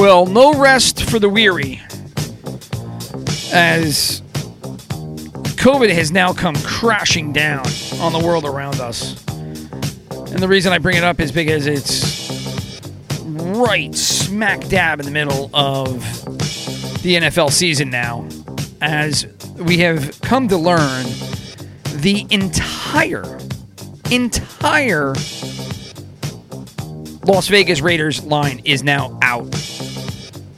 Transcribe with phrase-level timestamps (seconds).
[0.00, 1.78] Well, no rest for the weary.
[3.52, 4.22] As
[5.60, 7.66] COVID has now come crashing down
[8.00, 9.22] on the world around us.
[9.28, 12.80] And the reason I bring it up is because it's
[13.26, 16.00] right smack dab in the middle of
[17.02, 18.26] the NFL season now.
[18.80, 19.26] As
[19.58, 21.04] we have come to learn
[21.96, 23.38] the entire,
[24.10, 25.12] entire
[27.26, 29.54] Las Vegas Raiders line is now out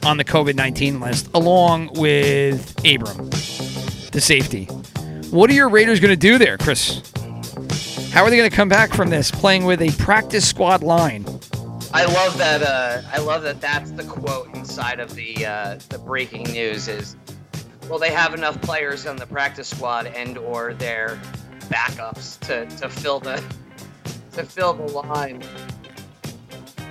[0.04, 3.30] on the COVID 19 list, along with Abram,
[4.10, 4.64] the safety.
[5.30, 7.00] What are your Raiders going to do there, Chris?
[8.12, 11.24] How are they going to come back from this playing with a practice squad line?
[11.94, 12.62] I love that.
[12.62, 13.60] Uh, I love that.
[13.60, 17.16] That's the quote inside of the uh, the breaking news is,
[17.88, 21.18] well, they have enough players on the practice squad and or their
[21.70, 23.42] backups to, to fill the
[24.32, 25.42] to fill the line.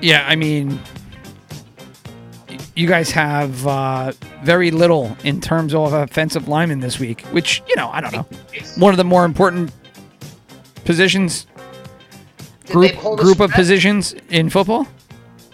[0.02, 0.80] Yeah, I mean,
[2.76, 7.76] you guys have uh, very little in terms of offensive linemen this week, which, you
[7.76, 8.26] know, I don't know.
[8.78, 9.72] One of the more important
[10.86, 11.48] positions,
[12.66, 14.88] Did group, they group of positions in football.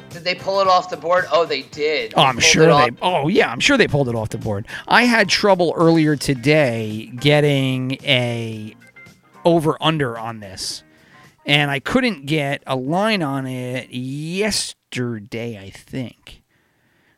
[0.09, 1.25] Did they pull it off the board?
[1.31, 2.13] Oh, they did.
[2.15, 2.95] Oh, I'm sure they.
[3.01, 4.67] Oh, yeah, I'm sure they pulled it off the board.
[4.87, 8.75] I had trouble earlier today getting a
[9.45, 10.83] over under on this,
[11.45, 15.59] and I couldn't get a line on it yesterday.
[15.59, 16.41] I think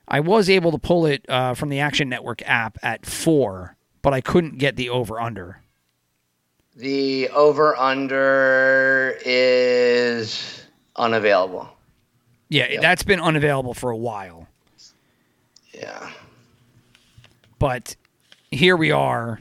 [0.10, 4.14] I was able to pull it uh, from the Action Network app at four, but
[4.14, 5.62] I couldn't get the over under.
[6.76, 10.64] The over under is
[10.96, 11.70] unavailable.
[12.50, 14.48] Yeah, that's been unavailable for a while.
[15.74, 16.10] Yeah.
[17.60, 17.96] But
[18.50, 19.40] here we are.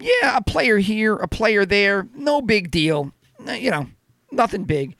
[0.00, 2.06] Yeah, a player here, a player there.
[2.14, 3.12] No big deal.
[3.46, 3.86] Uh, You know,
[4.30, 4.96] nothing big.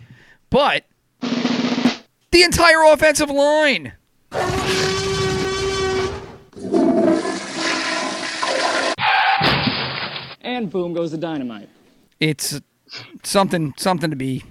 [0.49, 0.85] But
[1.21, 3.93] the entire offensive line.
[10.41, 11.69] And boom goes the dynamite.
[12.21, 12.61] It's
[13.23, 14.45] something something to be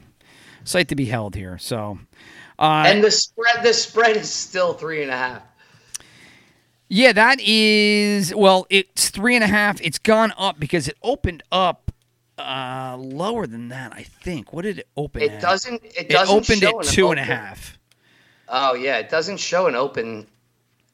[0.64, 1.58] sight to be held here.
[1.58, 2.00] So
[2.60, 5.42] uh, and the spread the spread is still three and a half.
[6.88, 9.82] yeah, that is well, it's three and a half.
[9.82, 11.92] It's gone up because it opened up
[12.38, 14.54] uh lower than that, I think.
[14.54, 15.42] What did it open It at?
[15.42, 17.78] doesn't it It doesn't opened show at an two and a open- half.
[18.50, 20.28] Oh yeah, it doesn't show an open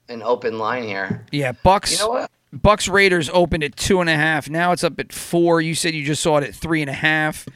[0.09, 1.25] an open line here.
[1.31, 1.93] Yeah, Bucks.
[1.93, 2.31] You know what?
[2.51, 4.49] Bucks Raiders opened at two and a half.
[4.49, 5.59] Now it's up at four.
[5.59, 7.47] You said you just saw it at three and a half.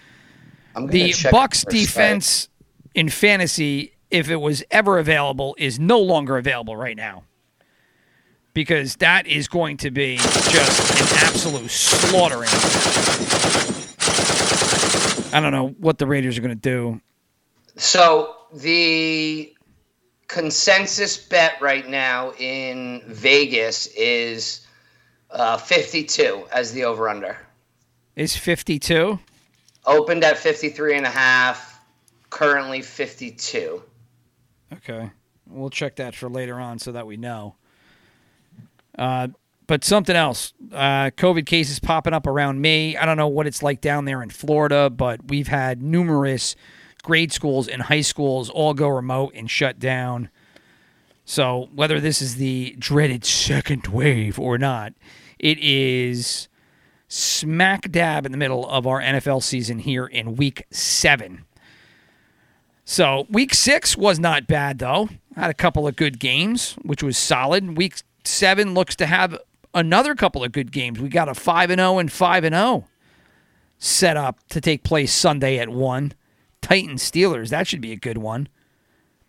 [0.76, 1.82] The Bucks for a site.
[1.82, 2.50] defense
[2.96, 7.24] in fantasy, if it was ever available, is no longer available right now.
[8.54, 12.50] Because that is going to be just an absolute slaughtering.
[15.32, 17.00] I don't know what the Raiders are going to do.
[17.76, 19.56] So the
[20.28, 24.66] consensus bet right now in Vegas is
[25.32, 27.38] uh, 52 as the over under.
[28.16, 29.20] Is 52?
[29.86, 31.80] Opened at 53 and a half,
[32.30, 33.82] currently 52.
[34.74, 35.12] Okay.
[35.50, 37.56] We'll check that for later on so that we know.
[38.98, 39.30] Uh,
[39.68, 40.54] but something else.
[40.72, 42.98] Uh, COVID cases popping up around me.
[42.98, 46.56] I don't know what it's like down there in Florida, but we've had numerous
[47.08, 50.30] grade schools and high schools all go remote and shut down.
[51.24, 54.92] So whether this is the dreaded second wave or not,
[55.40, 56.50] it is
[57.08, 61.46] smack dab in the middle of our NFL season here in week seven.
[62.84, 65.08] So week six was not bad though.
[65.34, 67.78] Had a couple of good games, which was solid.
[67.78, 69.40] Week seven looks to have
[69.74, 71.00] another couple of good games.
[71.00, 72.86] We got a five and zero and five and zero
[73.78, 76.12] set up to take place Sunday at one.
[76.68, 77.50] Titans Steelers.
[77.50, 78.50] That should be a good one.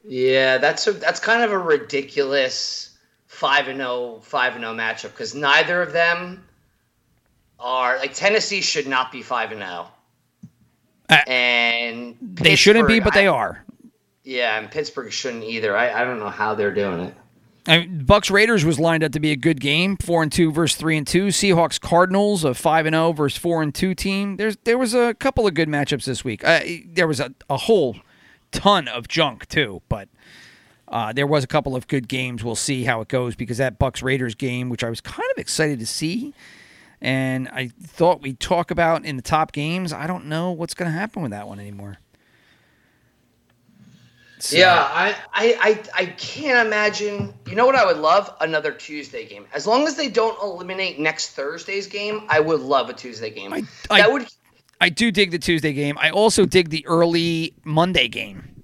[0.05, 2.97] Yeah, that's a, that's kind of a ridiculous
[3.29, 6.45] 5 and 0 5 and 0 matchup cuz neither of them
[7.61, 9.87] are like Tennessee should not be 5 and 0.
[11.11, 13.65] Uh, and They shouldn't be, but they I- are.
[14.25, 15.77] Yeah, and Pittsburgh shouldn't either.
[15.77, 17.15] I, I don't know how they're doing it.
[17.67, 20.51] I mean, Bucks Raiders was lined up to be a good game, four and two
[20.51, 21.27] versus three and two.
[21.27, 24.37] Seahawks Cardinals, a five and zero versus four and two team.
[24.37, 26.43] There's there was a couple of good matchups this week.
[26.47, 27.97] Uh, there was a, a whole
[28.53, 30.09] ton of junk too, but
[30.91, 32.43] Uh, there was a couple of good games.
[32.43, 35.39] We'll see how it goes because that Bucks Raiders game, which I was kind of
[35.39, 36.33] excited to see,
[37.03, 39.93] and I thought we'd talk about in the top games.
[39.93, 41.99] I don't know what's going to happen with that one anymore.
[44.41, 45.57] So- Yeah, I, I,
[45.95, 47.35] I, I can't imagine.
[47.49, 48.35] You know what I would love?
[48.41, 49.47] Another Tuesday game.
[49.53, 53.53] As long as they don't eliminate next Thursday's game, I would love a Tuesday game.
[53.53, 54.27] I- I- that would.
[54.81, 55.99] I do dig the Tuesday game.
[55.99, 58.58] I also dig the early Monday game.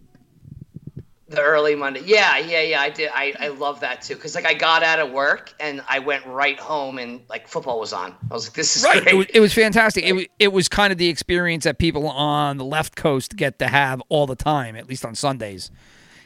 [1.35, 2.03] The early Monday.
[2.05, 2.81] Yeah, yeah, yeah.
[2.81, 3.11] I did.
[3.13, 4.17] I, I love that too.
[4.17, 7.81] Cause like I got out of work and I went right home and like football
[7.81, 8.15] was on.
[8.31, 9.03] I was like, this is Right.
[9.03, 9.15] great.
[9.15, 10.05] It was, it was fantastic.
[10.05, 13.59] It, wa- it was kind of the experience that people on the left coast get
[13.59, 15.71] to have all the time, at least on Sundays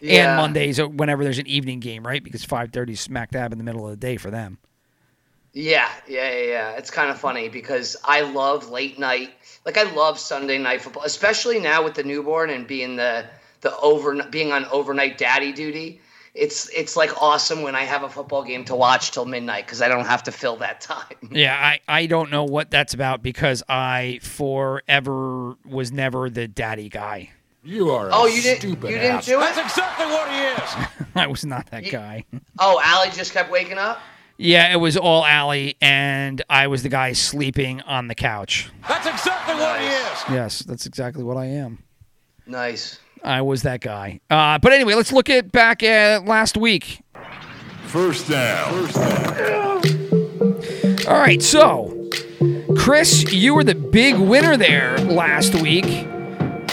[0.00, 2.22] and Mondays or whenever there's an evening game, right?
[2.22, 4.58] Because 5:30 is smack dab in the middle of the day for them.
[5.54, 6.70] Yeah, yeah, yeah, yeah.
[6.72, 9.32] It's kind of funny because I love late night.
[9.64, 13.24] Like I love Sunday night football, especially now with the newborn and being the
[13.60, 16.00] the over being on overnight daddy duty.
[16.34, 19.82] It's it's like awesome when I have a football game to watch till midnight because
[19.82, 21.16] I don't have to fill that time.
[21.32, 26.88] Yeah, I, I don't know what that's about because I forever was never the daddy
[26.88, 27.30] guy.
[27.64, 29.26] You are a Oh, you didn't stupid you didn't ass.
[29.26, 29.40] do it?
[29.40, 31.06] That's exactly what he is.
[31.16, 32.24] I was not that guy.
[32.58, 33.98] Oh, Allie just kept waking up.
[34.36, 38.70] Yeah, it was all Allie, and I was the guy sleeping on the couch.
[38.86, 40.24] That's exactly what he is.
[40.30, 41.82] Yes, that's exactly what I am.
[42.46, 43.00] Nice.
[43.24, 44.20] I was that guy.
[44.30, 47.00] Uh, but anyway, let's look at back at last week.
[47.86, 48.86] First down.
[48.86, 51.06] First down.
[51.08, 52.10] All right, so
[52.76, 55.86] Chris, you were the big winner there last week,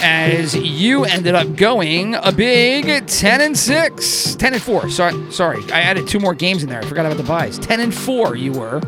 [0.02, 4.90] as you ended up going a big ten and six, 10 and four.
[4.90, 6.82] Sorry, sorry, I added two more games in there.
[6.82, 7.58] I forgot about the buys.
[7.58, 8.82] Ten and four, you were.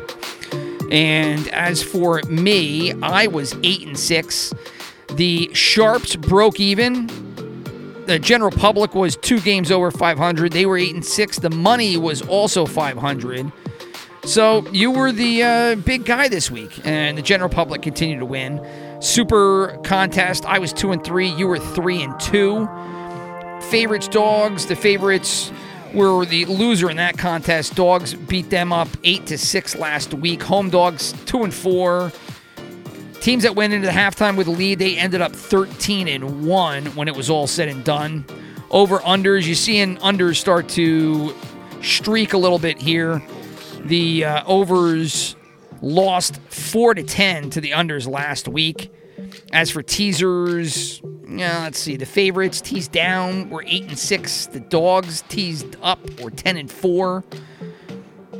[0.91, 4.53] And as for me, I was eight and six.
[5.13, 7.09] The Sharps broke even.
[8.09, 10.51] The general public was two games over 500.
[10.51, 11.39] They were eight and six.
[11.39, 13.53] The money was also 500.
[14.25, 18.25] So you were the uh, big guy this week, and the general public continued to
[18.25, 18.67] win.
[19.01, 20.47] Super contest.
[20.47, 21.29] I was two and three.
[21.29, 22.67] You were three and two.
[23.69, 24.65] Favorites dogs.
[24.65, 25.53] The favorites
[25.93, 27.75] were the loser in that contest.
[27.75, 30.43] Dogs beat them up eight to six last week.
[30.45, 32.11] Home dogs two and four.
[33.21, 36.87] Teams that went into the halftime with a lead, they ended up 13 and 1
[36.95, 38.25] when it was all said and done.
[38.71, 41.35] Over unders, you seeing unders start to
[41.83, 43.23] streak a little bit here.
[43.81, 45.37] The uh, overs
[45.83, 48.93] lost 4 to 10 to the unders last week.
[49.53, 51.97] As for teasers, yeah, let's see.
[51.97, 54.47] The favorites teased down were 8 and 6.
[54.47, 57.25] The dogs teased up were 10 and 4.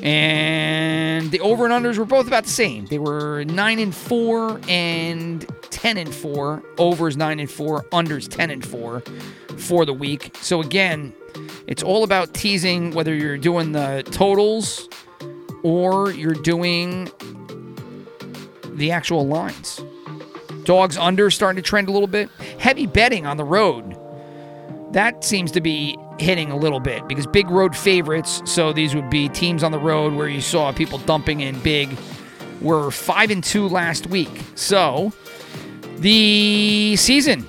[0.03, 2.87] And the over and unders were both about the same.
[2.87, 6.63] They were 9 and 4 and 10 and 4.
[6.79, 9.03] Overs 9 and 4, unders 10 and 4
[9.57, 10.37] for the week.
[10.41, 11.13] So again,
[11.67, 14.89] it's all about teasing whether you're doing the totals
[15.63, 17.11] or you're doing
[18.65, 19.81] the actual lines.
[20.65, 22.31] Dogs under starting to trend a little bit.
[22.59, 23.97] Heavy betting on the road.
[24.93, 29.11] That seems to be hitting a little bit because big road favorites, so these would
[29.11, 31.97] be teams on the road where you saw people dumping in big,
[32.61, 34.31] were 5 and 2 last week.
[34.55, 35.13] So,
[35.99, 37.47] the season.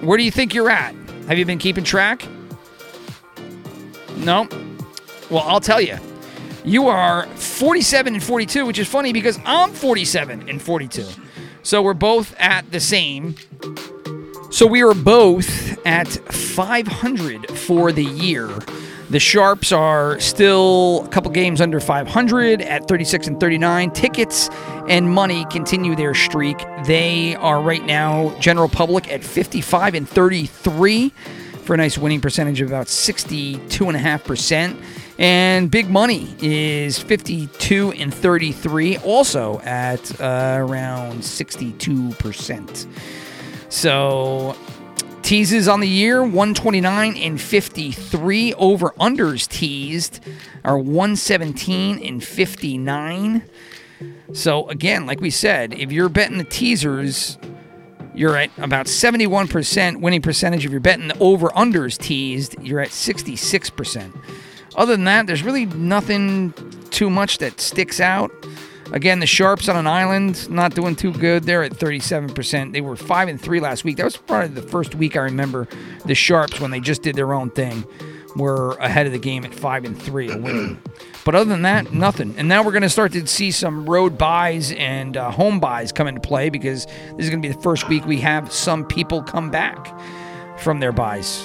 [0.00, 0.94] Where do you think you're at?
[1.28, 2.26] Have you been keeping track?
[4.18, 4.48] No.
[5.30, 5.96] Well, I'll tell you.
[6.64, 11.06] You are 47 and 42, which is funny because I'm 47 and 42.
[11.62, 13.36] So we're both at the same.
[14.56, 18.48] So we are both at 500 for the year.
[19.10, 23.90] The Sharps are still a couple games under 500 at 36 and 39.
[23.90, 24.48] Tickets
[24.88, 26.56] and money continue their streak.
[26.86, 31.10] They are right now general public at 55 and 33
[31.64, 34.82] for a nice winning percentage of about 62.5%.
[35.18, 42.86] And big money is 52 and 33, also at uh, around 62%.
[43.68, 44.56] So
[45.26, 50.20] teases on the year 129 and 53 over unders teased
[50.64, 53.42] are 117 and 59
[54.32, 57.38] so again like we said if you're betting the teasers
[58.14, 60.64] you're at about 71% winning percentage.
[60.64, 64.12] If you're betting the over unders teased you're at 66%
[64.76, 66.54] other than that there's really nothing
[66.90, 68.30] too much that sticks out
[68.92, 71.44] Again, the Sharps on an island not doing too good.
[71.44, 72.72] They're at 37%.
[72.72, 73.96] They were 5 and 3 last week.
[73.96, 75.66] That was probably the first week I remember
[76.04, 77.84] the Sharps when they just did their own thing
[78.36, 80.80] were ahead of the game at 5 and 3 a winning.
[81.24, 82.36] But other than that, nothing.
[82.38, 85.90] And now we're going to start to see some road buys and uh, home buys
[85.90, 88.84] come into play because this is going to be the first week we have some
[88.84, 89.92] people come back
[90.60, 91.44] from their buys.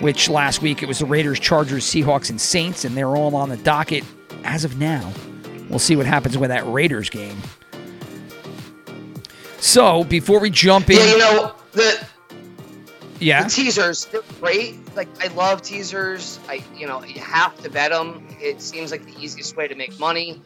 [0.00, 3.48] which last week it was the Raiders, Chargers, Seahawks, and Saints, and they're all on
[3.48, 4.02] the docket
[4.42, 5.12] as of now.
[5.72, 7.40] We'll see what happens with that Raiders game.
[9.56, 12.06] So before we jump in, Yeah, you know the
[13.20, 14.76] yeah, the teasers they're great.
[14.94, 16.38] Like I love teasers.
[16.46, 18.26] I you know you have to bet them.
[18.38, 20.42] It seems like the easiest way to make money.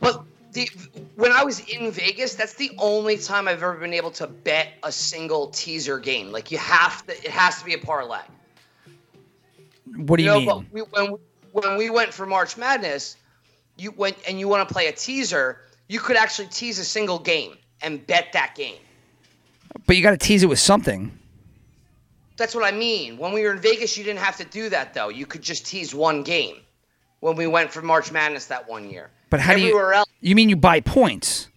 [0.00, 0.68] But the
[1.14, 4.72] when I was in Vegas, that's the only time I've ever been able to bet
[4.82, 6.32] a single teaser game.
[6.32, 8.18] Like you have to, it has to be a parlay.
[9.94, 10.46] what do you, know, mean?
[10.48, 11.16] but we, when
[11.52, 13.16] when we went for March Madness,
[13.80, 15.58] you went and you want to play a teaser,
[15.88, 18.76] you could actually tease a single game and bet that game.
[19.86, 21.16] But you got to tease it with something.
[22.36, 23.16] That's what I mean.
[23.18, 25.08] When we were in Vegas, you didn't have to do that though.
[25.08, 26.56] You could just tease one game.
[27.20, 29.10] When we went for March Madness that one year.
[29.28, 29.78] But how do you?
[29.92, 31.48] Else, You mean you buy points?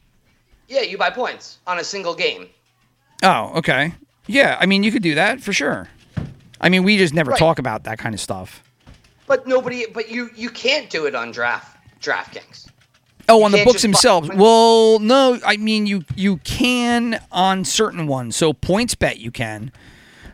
[0.67, 2.47] yeah, you buy points on a single game.
[3.21, 3.93] Oh, okay.
[4.27, 5.87] Yeah, I mean you could do that for sure.
[6.59, 7.39] I mean we just never Right.
[7.39, 8.61] talk about that kind of stuff.
[9.25, 11.72] But nobody, but you you can't do it on draft
[12.03, 12.67] DraftKings.
[13.29, 14.29] Oh, on the books just buy themselves.
[14.35, 18.35] Well, no, I mean you you can on certain ones.
[18.35, 19.71] So PointsBet you can.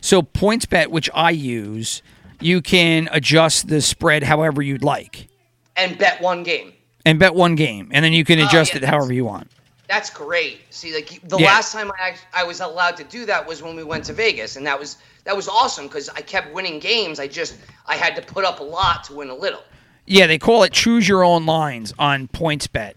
[0.02, 2.02] So PointsBet, which I use,
[2.42, 5.28] you can adjust the spread however you'd like,
[5.76, 6.74] And bet one game.
[7.06, 9.52] and bet one game, and then you can Oh, adjust yeah, it however you want.
[9.88, 10.62] That's great.
[10.70, 11.48] See, like the Yeah.
[11.48, 14.56] last time I I was allowed to do that was when we went to Vegas,
[14.56, 17.20] and that was that was awesome because I kept winning games.
[17.20, 19.62] I just I had to put up a lot to win a little.
[20.10, 22.94] Yeah, they call it choose your own lines on PointsBet.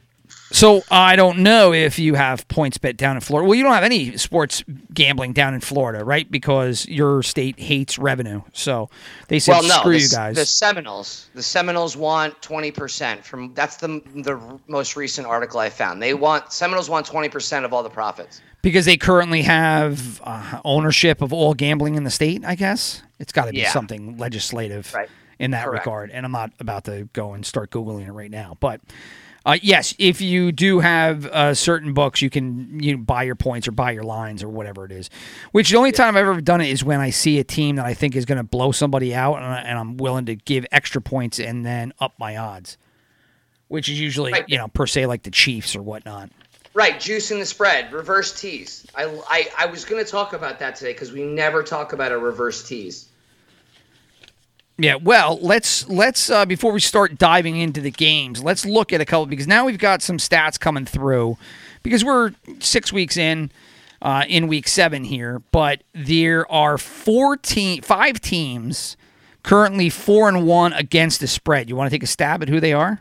[0.50, 3.48] So I don't know if you have PointsBet down in Florida.
[3.48, 6.30] Well, you don't have any sports gambling down in Florida, right?
[6.30, 8.42] Because your state hates revenue.
[8.52, 8.90] So
[9.28, 10.36] they said, well, no, screw the, you guys.
[10.36, 13.54] the Seminoles, the Seminoles want twenty percent from.
[13.54, 14.38] That's the the
[14.68, 16.02] most recent article I found.
[16.02, 18.42] They want Seminoles want twenty percent of all the profits.
[18.60, 22.44] because they currently have uh, ownership of all gambling in the state.
[22.44, 23.70] I guess it's got to be Yeah.
[23.72, 25.08] something legislative Right.
[25.42, 25.84] In that Correct.
[25.86, 26.10] regard.
[26.10, 28.80] And I'm not about to go and start googling it right now, but.
[29.44, 33.34] Uh, yes, if you do have uh, certain books, you can you know, buy your
[33.34, 35.10] points or buy your lines or whatever it is.
[35.50, 37.84] Which the only time I've ever done it is when I see a team that
[37.84, 40.64] I think is going to blow somebody out, and, I, and I'm willing to give
[40.70, 42.78] extra points and then up my odds.
[43.66, 44.48] Which is usually Right.
[44.48, 46.30] you know per se like the Chiefs or whatnot.
[46.72, 48.86] Right, juice in the spread, reverse tease.
[48.94, 52.12] I I, I was going to talk about that today because we never talk about
[52.12, 53.08] a reverse tease.
[54.78, 59.00] Yeah, well, let's let's uh, before we start diving into the games, let's look at
[59.00, 61.36] a couple because now we've got some stats coming through
[61.82, 63.52] because we're six weeks in,
[64.00, 68.96] uh, in week seven here, but there are four team, five teams
[69.42, 71.68] currently four and one against the spread.
[71.68, 73.00] You want to take a stab at who they are?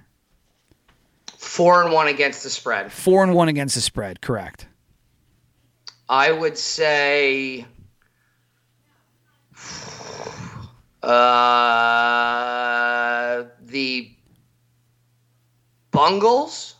[1.38, 2.92] Four and one against the spread.
[2.92, 4.68] Four and one against the spread, correct?
[6.10, 7.66] I would say
[11.03, 11.13] uh,
[13.62, 14.12] the
[15.91, 16.75] Bungles.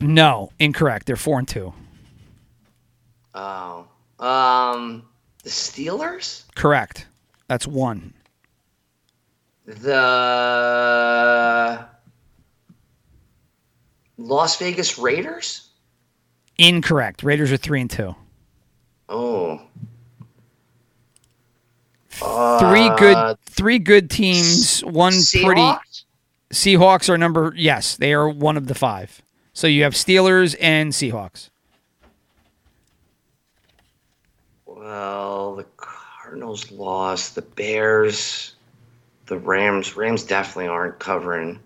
[0.00, 1.06] No, incorrect.
[1.06, 1.72] They're four and two.
[3.34, 3.86] Oh,
[4.18, 5.04] um,
[5.42, 6.44] the Steelers.
[6.54, 7.06] Correct.
[7.48, 8.14] That's one.
[9.66, 9.84] The
[14.18, 15.70] Las Vegas Raiders.
[16.58, 17.22] Incorrect.
[17.22, 18.14] Raiders are three and two.
[19.08, 19.62] Oh,
[22.14, 24.80] Three good, three good teams.
[24.80, 25.60] One pretty.
[25.60, 26.04] Seahawks.
[26.52, 29.22] Seahawks are number yes, they are one of the five.
[29.52, 31.50] So you have Steelers and Seahawks.
[34.66, 37.34] Well, the Cardinals lost.
[37.34, 38.54] The Bears,
[39.26, 39.96] the Rams.
[39.96, 41.60] Rams definitely aren't covering.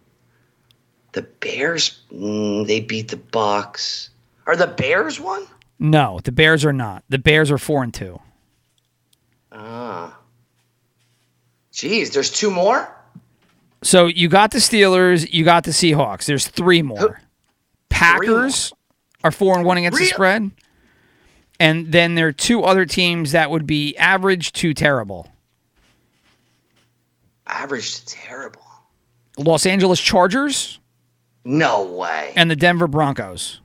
[1.13, 4.11] The Bears, mm, they beat the Bucks.
[4.47, 5.47] Are the Bears one?
[5.79, 7.05] No, the Bears are not.
[7.09, 8.21] The Bears are four and two.
[9.53, 10.18] Ah.
[11.79, 12.93] Jeez, there's two more.
[13.83, 16.25] So you got the Steelers, you got the Seahawks.
[16.25, 17.21] There's three more.
[17.89, 18.73] Packers
[19.23, 20.51] are four and one against the spread.
[21.61, 25.29] And then there are two other teams that would be average to terrible.
[27.47, 28.63] Average to terrible.
[29.37, 30.81] Los Angeles Chargers
[31.45, 32.33] No way.
[32.35, 33.61] and the Denver Broncos.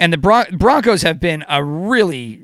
[0.00, 2.42] And the Bron- Broncos have been a really,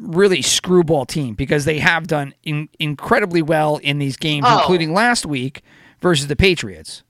[0.00, 4.58] really screwball team because they have done in- incredibly well in these games, Oh.
[4.60, 5.62] including last week
[6.00, 7.02] versus the Patriots.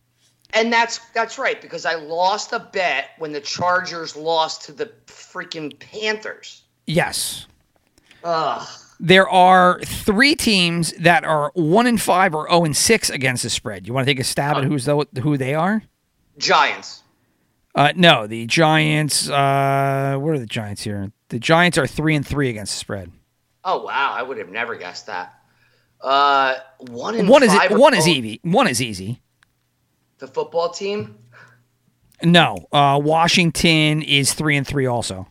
[0.52, 4.90] And that's that's right because I lost a bet when the Chargers lost to the
[5.06, 6.62] freaking Panthers.
[6.88, 7.46] Yes.
[8.24, 8.66] Ugh.
[8.98, 13.50] There are three teams that are one and five or zero and six against the
[13.50, 13.86] spread.
[13.86, 15.82] You want to take a stab at who's tho- who they are?
[16.36, 17.02] Giants.
[17.74, 19.30] Uh, no, the Giants.
[19.30, 21.12] Uh, what are the Giants here?
[21.30, 23.10] The Giants are three and three against the spread.
[23.64, 25.34] Oh wow, I would have never guessed that.
[26.00, 28.40] Uh, one One is are one is easy.
[28.42, 29.20] One is easy.
[30.18, 31.18] The football team.
[32.22, 35.26] No, uh, Washington is three and three also.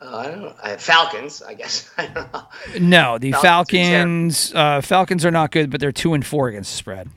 [0.00, 0.54] Uh, I don't know.
[0.62, 1.90] Uh, Falcons, I guess.
[1.98, 2.42] I don't know.
[2.80, 4.54] No, the Falcons Falcons.
[4.54, 7.08] Uh, Falcons are not good, but they're two and four against the spread.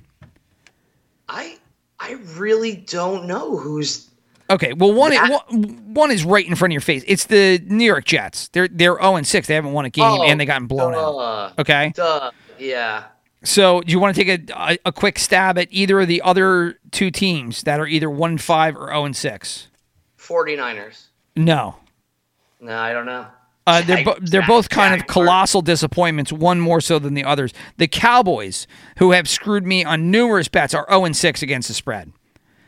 [1.27, 1.57] I
[1.99, 4.06] I really don't know who's.
[4.49, 7.03] Okay, well one, That- one one is right in front of your face.
[7.07, 8.47] It's the New York Jets.
[8.49, 9.47] They're they're zero and six.
[9.47, 11.53] They haven't won a game Oh, and they gotten blown out.
[11.59, 12.31] Okay, Duh.
[12.57, 13.03] Yeah.
[13.43, 16.21] so do you want to take a, a a quick stab at either of the
[16.21, 19.67] other two teams that are either one and five or zero and six?
[20.17, 21.07] 49ers.
[21.35, 21.75] No,
[22.59, 23.27] No, I don't know.
[23.67, 26.31] uh, they're bo- they're both kind of colossal disappointments.
[26.31, 27.53] One more so than the others.
[27.77, 28.65] The Cowboys,
[28.97, 32.11] who have screwed me on numerous bets, are zero and six against the spread.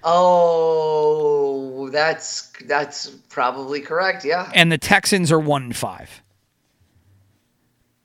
[0.04, 1.49] Oh,
[1.88, 4.26] that's that's probably correct.
[4.26, 4.52] Yeah.
[4.54, 6.22] and the Texans are one and five.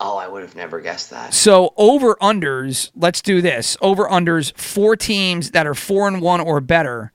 [0.01, 1.33] Oh, I would have never guessed that.
[1.33, 3.77] So over unders, let's do this.
[3.81, 7.13] Over unders, four teams that are four and one or better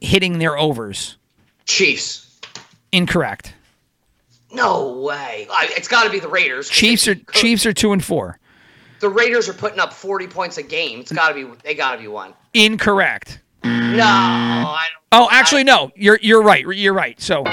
[0.00, 1.16] hitting their overs.
[1.64, 2.40] Chiefs.
[2.92, 3.54] Incorrect.
[4.52, 5.48] No way.
[5.50, 6.68] I, it's got to be the Raiders.
[6.68, 8.38] Chiefs are Chiefs are two and four.
[9.00, 11.00] The Raiders are putting up 40 points a game.
[11.00, 11.44] It's got to be.
[11.64, 12.34] They got to be one.
[12.52, 13.40] Incorrect.
[13.64, 15.22] No, I don't.
[15.22, 15.90] Oh, actually, no.
[15.96, 16.64] You're you're right.
[16.66, 17.20] You're right.
[17.20, 17.44] So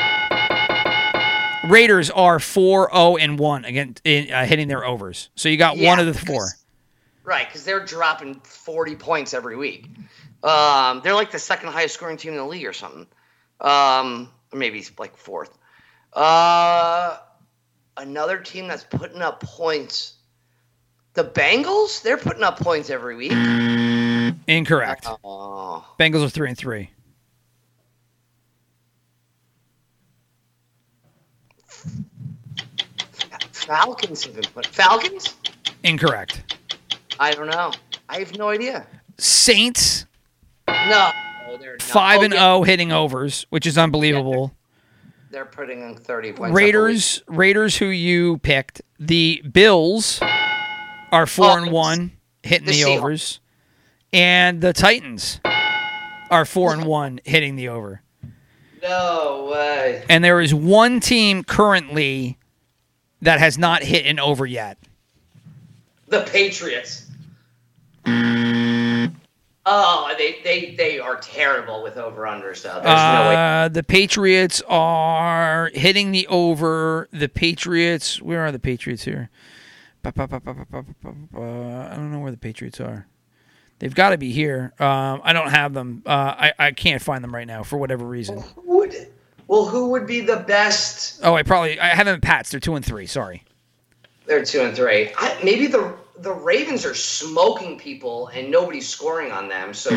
[1.70, 5.30] Raiders are four zero and one against in, uh, hitting their overs.
[5.36, 6.26] So you got one of the four.
[6.46, 6.56] because-
[7.24, 9.86] Right, because they're dropping 40 points every week.
[10.44, 13.06] Um, they're like the second highest scoring team in the league or something.
[13.62, 15.56] Um, or maybe like fourth.
[16.14, 17.18] Uh,
[17.96, 20.16] another team that's putting up points.
[21.14, 23.34] The Bengals, they're putting up points every week.
[24.48, 25.08] Incorrect.
[25.24, 26.90] Oh, Bengals are three and three.
[33.52, 34.66] Falcons have been put.
[34.68, 35.36] Falcons?
[35.84, 36.56] Incorrect.
[37.20, 37.72] I don't know.
[38.10, 38.86] I have no idea.
[39.18, 40.06] Saints
[40.68, 41.12] No,
[41.48, 41.82] Oh, they're not.
[41.82, 44.54] five Oh, and yeah, zero hitting overs, which is unbelievable.
[45.32, 46.54] They're putting in 30 points.
[46.56, 50.20] Raiders, Raiders, who you picked, the Bills
[51.12, 52.12] are four Oh, and one
[52.44, 52.98] hitting the the, Seahawks.
[52.98, 53.40] overs,
[54.14, 55.40] and the Titans
[56.30, 58.02] are four and one hitting the over.
[58.82, 60.04] No way.
[60.10, 62.38] And there is one team currently
[63.22, 64.78] that has not hit an over yet.
[66.08, 67.08] The Patriots.
[69.64, 72.82] Oh, they, they they are terrible with over unders though.
[72.82, 73.36] There's no way.
[73.36, 77.08] Uh, the Patriots are hitting the over.
[77.12, 79.30] The Patriots, where are the Patriots here?
[80.04, 83.06] I don't know where the Patriots are.
[83.82, 84.74] They've got to be here.
[84.78, 86.04] Um, I don't have them.
[86.06, 88.40] Uh, I, I can't find them right now for whatever reason.
[88.40, 88.96] Who would
[89.48, 91.20] well who would be the best?
[91.24, 92.52] Oh, I probably I have them Pats.
[92.52, 93.08] They're two and three.
[93.08, 93.44] Sorry.
[94.28, 95.12] They're two and three.
[95.18, 99.74] I, maybe the the Ravens are smoking people and nobody's scoring on them.
[99.74, 99.90] So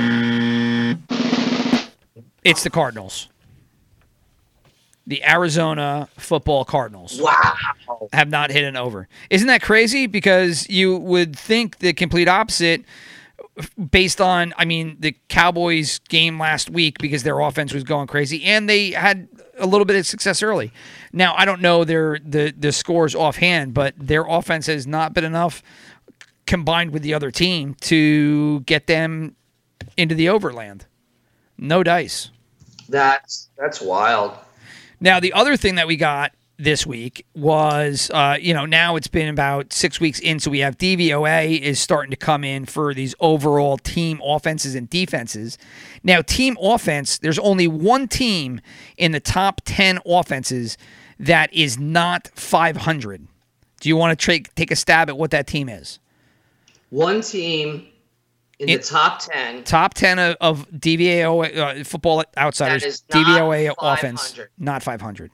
[2.42, 3.28] It's the Cardinals.
[5.06, 7.20] The Arizona Football Cardinals.
[7.20, 8.08] wow.
[8.14, 9.08] have not hit an over.
[9.28, 10.06] Isn't that crazy?
[10.06, 12.82] Because you would think the complete opposite
[13.90, 18.44] based on, I mean, the Cowboys game last week because their offense was going crazy
[18.44, 20.72] and they had a little bit of success early.
[21.12, 25.24] Now, I don't know their the the scores offhand, but their offense has not been
[25.24, 25.62] enough
[26.46, 29.36] combined with the other team to get them
[29.96, 30.86] into the overland.
[31.56, 32.30] No dice.
[32.88, 34.36] That's that's wild.
[35.00, 39.08] Now, the other thing that we got this week was, uh, you know, now it's
[39.08, 42.94] been about six weeks in, so we have DVOA is starting to come in for
[42.94, 45.58] these overall team offenses and defenses.
[46.02, 48.60] Now, team offense, there's only one team
[48.96, 50.78] in the top 10 offenses
[51.18, 53.26] that is not 500.
[53.80, 55.98] Do you want to tra- take a stab at what that team is?
[56.90, 57.88] One team
[58.58, 59.64] in the top ten.
[59.64, 65.30] Top 10 of, of DVOA, uh, Football Outsiders, That is not DVOA offense, not 500.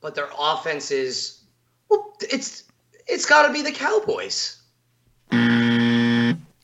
[0.00, 1.40] But their offense is
[1.88, 2.64] well, it's
[3.06, 4.56] it's got to be the Cowboys.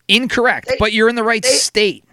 [0.08, 2.04] Incorrect, They- but you're in the right they- state.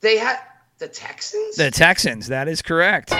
[0.00, 0.38] They had
[0.78, 1.56] the Texans.
[1.56, 3.10] The Texans, that is correct.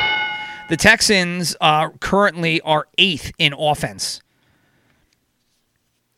[0.68, 4.20] The Texans uh, currently are eighth in offense.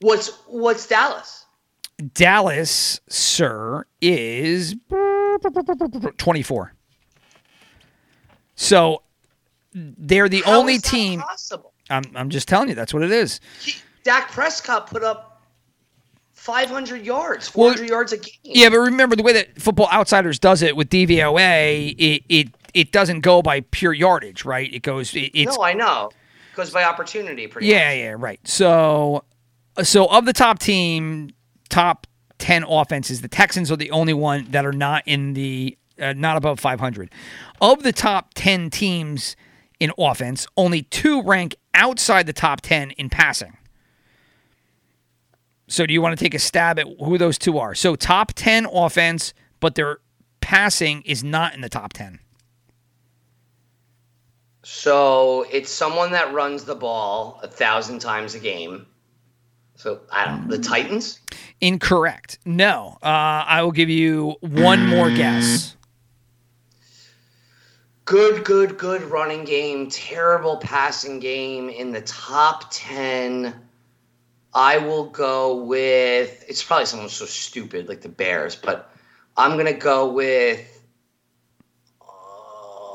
[0.00, 1.44] what's what's Dallas?
[2.14, 4.76] Dallas, sir, is
[6.16, 6.72] 24.
[8.54, 9.02] So
[9.72, 11.20] they're the How only team.
[11.20, 11.72] Possible.
[11.90, 13.40] I'm, I'm just telling you, that's what it is.
[13.60, 15.42] He, Dak Prescott put up
[16.34, 18.32] 500 yards, Well, 400 yards a game.
[18.42, 22.92] Yeah, but remember the way that Football Outsiders does it with DVOA, it it, it
[22.92, 24.72] doesn't go by pure yardage, right?
[24.72, 26.10] It goes, it, it's no, I know.
[26.54, 27.96] goes by opportunity, pretty Yeah, much.
[27.98, 28.40] yeah, right.
[28.46, 29.24] So,
[29.82, 31.30] so of the top team,
[31.68, 32.06] top
[32.38, 36.36] ten offenses, the Texans are the only one that are not in the uh, not
[36.36, 37.10] above 500.
[37.60, 39.34] Of the top ten teams
[39.80, 43.56] in offense, only two rank outside the top ten in passing.
[45.68, 47.74] So, do you want to take a stab at who those two are?
[47.74, 49.98] So, top ten offense, but their
[50.40, 52.20] passing is not in the top ten.
[54.70, 58.84] So it's someone that runs the ball a thousand times a game.
[59.76, 60.56] So I don't know.
[60.58, 61.20] The Titans?
[61.62, 62.38] Incorrect.
[62.44, 62.98] No.
[63.02, 63.06] Uh,
[63.46, 65.74] I will give you one more guess.
[68.08, 69.90] Good, good, good running game.
[69.90, 73.54] Terrible passing game in the top 10.
[74.54, 78.90] I will go with, it's probably someone so stupid like the Bears, but
[79.36, 80.82] I'm going to go with,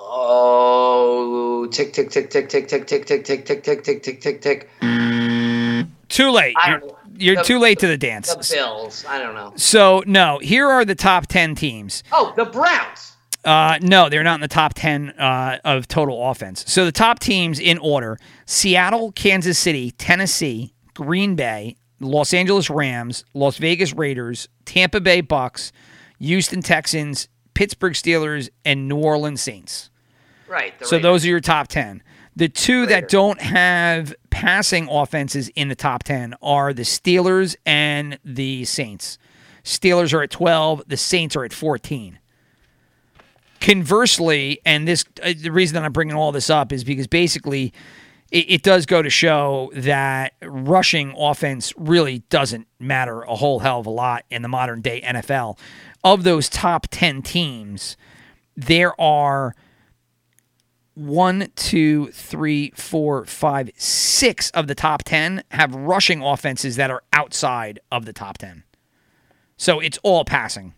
[0.09, 4.41] oh, tick, tick, tick, tick, tick, tick, tick, tick, tick, tick, tick, tick, tick, tick,
[4.41, 4.67] tick.
[6.09, 6.55] Too late.
[6.65, 6.97] You're, don't know.
[7.19, 8.33] you're The- too late to the dance.
[8.33, 9.05] The Bills.
[9.07, 9.53] I don't know.
[9.57, 12.03] So, no, here are the top 10 teams.
[12.11, 13.12] Oh, the Browns.
[13.45, 16.63] Uh, no, they're not in the top 10 uh, of total offense.
[16.67, 23.25] So, the top teams in order Seattle, Kansas City, Tennessee, Green Bay, Los Angeles Rams,
[23.33, 25.71] Las Vegas Raiders, Tampa Bay Bucks,
[26.19, 29.89] Houston Texans, Pittsburgh Steelers, and New Orleans Saints.
[30.47, 30.73] Right.
[30.81, 31.03] So Raiders.
[31.03, 32.01] those are your top 10.
[32.35, 38.17] The two that don't have passing offenses in the top 10 are the Steelers and
[38.25, 39.17] the Saints.
[39.63, 42.19] Steelers are at 12, the Saints are at 14.
[43.63, 47.73] Conversely, and this uh, the reason that I'm bringing all this up is because basically
[48.29, 53.79] it, it does go to show that rushing offense really doesn't matter a whole hell
[53.79, 55.57] of a lot in the modern day NFL.
[56.03, 57.95] Of those top 10 teams,
[58.57, 59.55] there are
[60.95, 67.03] one, two, three, four, five, six of the top 10 have rushing offenses that are
[67.13, 68.63] outside of the top 10.
[69.55, 70.73] So it's all passing.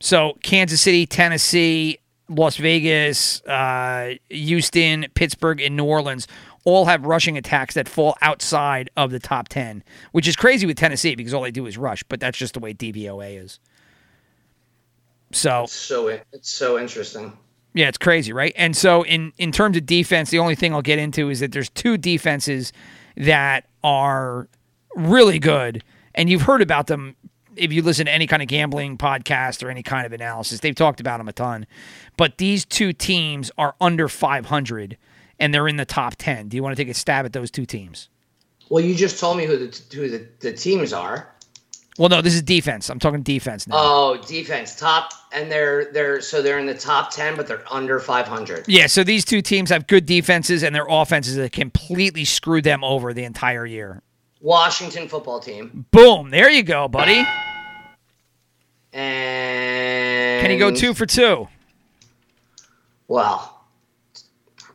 [0.00, 6.26] So Kansas City, Tennessee, Las Vegas, uh, Houston, Pittsburgh, and New Orleans
[6.64, 10.76] all have rushing attacks that fall outside of the top 10, which is crazy with
[10.76, 13.60] Tennessee because all they do is rush, but that's just the way DVOA is.
[15.32, 17.32] So So it's so interesting.
[17.74, 18.52] yeah, it's crazy, right?
[18.56, 21.52] And so in in terms of defense, the only thing I'll get into is that
[21.52, 22.72] there's two defenses
[23.16, 24.48] that are
[24.94, 25.82] really good,
[26.14, 27.16] and you've heard about them
[27.56, 30.60] if you listen to any kind of gambling podcast or any kind of analysis.
[30.60, 31.66] They've talked about them a ton.
[32.16, 34.96] But these two teams are under 500
[35.38, 36.48] and they're in the top 10.
[36.48, 38.08] Do you want to take a stab at those two teams?
[38.68, 41.32] Well, you just told me who the who the, the teams are.
[41.98, 42.90] Well, no, this is defense.
[42.90, 43.76] I'm talking defense now.
[43.78, 47.98] Oh, defense top, and they're they're so they're in the top ten, but they're under
[48.00, 48.64] five hundred.
[48.68, 52.84] yeah, so these two teams have good defenses and their offenses that completely screwed them
[52.84, 54.02] over the entire year.
[54.40, 57.24] Washington football team, Boom, there you go, buddy.
[58.96, 61.48] And Can he go two for two?
[63.08, 63.62] Well,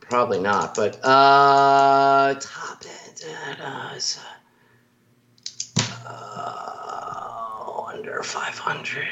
[0.00, 4.20] probably not, but uh, top ten, uh, is,
[6.06, 9.08] uh, under five hundred.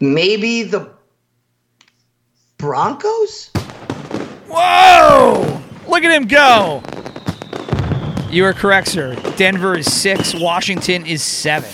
[0.00, 0.90] Maybe the
[2.58, 3.50] Broncos.
[4.48, 5.62] Whoa!
[5.88, 6.82] Look at him go.
[8.30, 9.14] You are correct, sir.
[9.36, 10.34] Denver is six.
[10.34, 11.70] Washington is seven.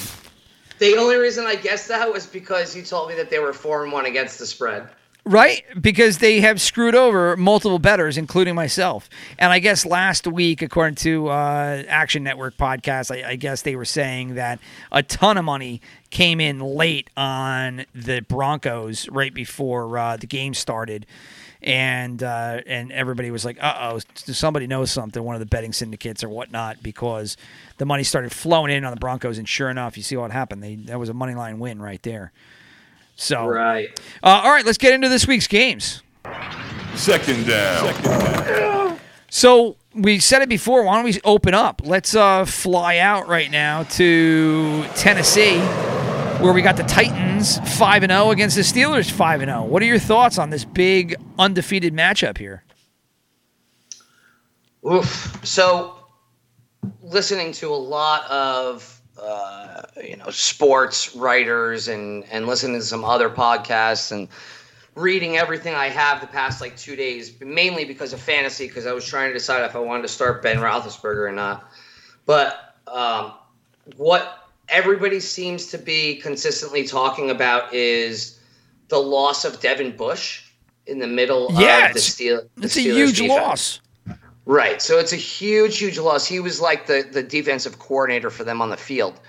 [0.81, 3.85] The only reason I guessed that was because you told me that they were four
[3.85, 4.89] and one against the spread.
[5.27, 5.63] Right?
[5.79, 9.11] Because they have screwed over multiple betters, including myself.
[9.39, 13.77] And I guess last week, according to uh, Action Network podcast, I, I guess they
[13.77, 14.59] were saying that
[14.91, 20.55] a ton of money came in late on the Broncos right before uh, the game
[20.55, 21.05] started.
[21.63, 25.73] And uh, and everybody was like, "Uh oh, somebody knows something." One of the betting
[25.75, 27.37] syndicates or whatnot, because
[27.77, 30.63] the money started flowing in on the Broncos, and sure enough, you see what happened.
[30.63, 32.33] They that was a money line win right there.
[33.17, 33.89] So, Right.
[34.23, 36.03] uh, all right, let's get into this week's games.
[36.95, 38.99] Second down.
[39.29, 40.83] So we said it before.
[40.85, 41.83] Why don't we open up?
[41.85, 45.59] Let's uh, fly out right now to Tennessee,
[46.41, 49.63] where we got the Titans five and zero against the Steelers five and zero.
[49.65, 52.65] What are your thoughts on this big undefeated matchup here?
[54.91, 55.39] Oof.
[55.45, 55.97] So,
[57.03, 63.05] listening to a lot of uh, you know sports writers and and listening to some
[63.05, 64.29] other podcasts and
[64.95, 68.93] reading everything I have the past like two days, mainly because of fantasy, because I
[68.93, 71.71] was trying to decide if I wanted to start Ben Roethlisberger or not.
[72.25, 73.35] But um,
[73.97, 74.40] what
[74.71, 78.39] everybody seems to be consistently talking about is
[78.89, 80.45] the loss of Devin Bush
[80.87, 82.43] in the middle Yeah, of the Steel.
[82.57, 83.41] the It's a huge defense.
[83.41, 83.81] loss.
[84.47, 84.81] Right.
[84.83, 86.27] So it's a huge, huge loss.
[86.27, 89.21] He was like the, the defensive coordinator for them on the field.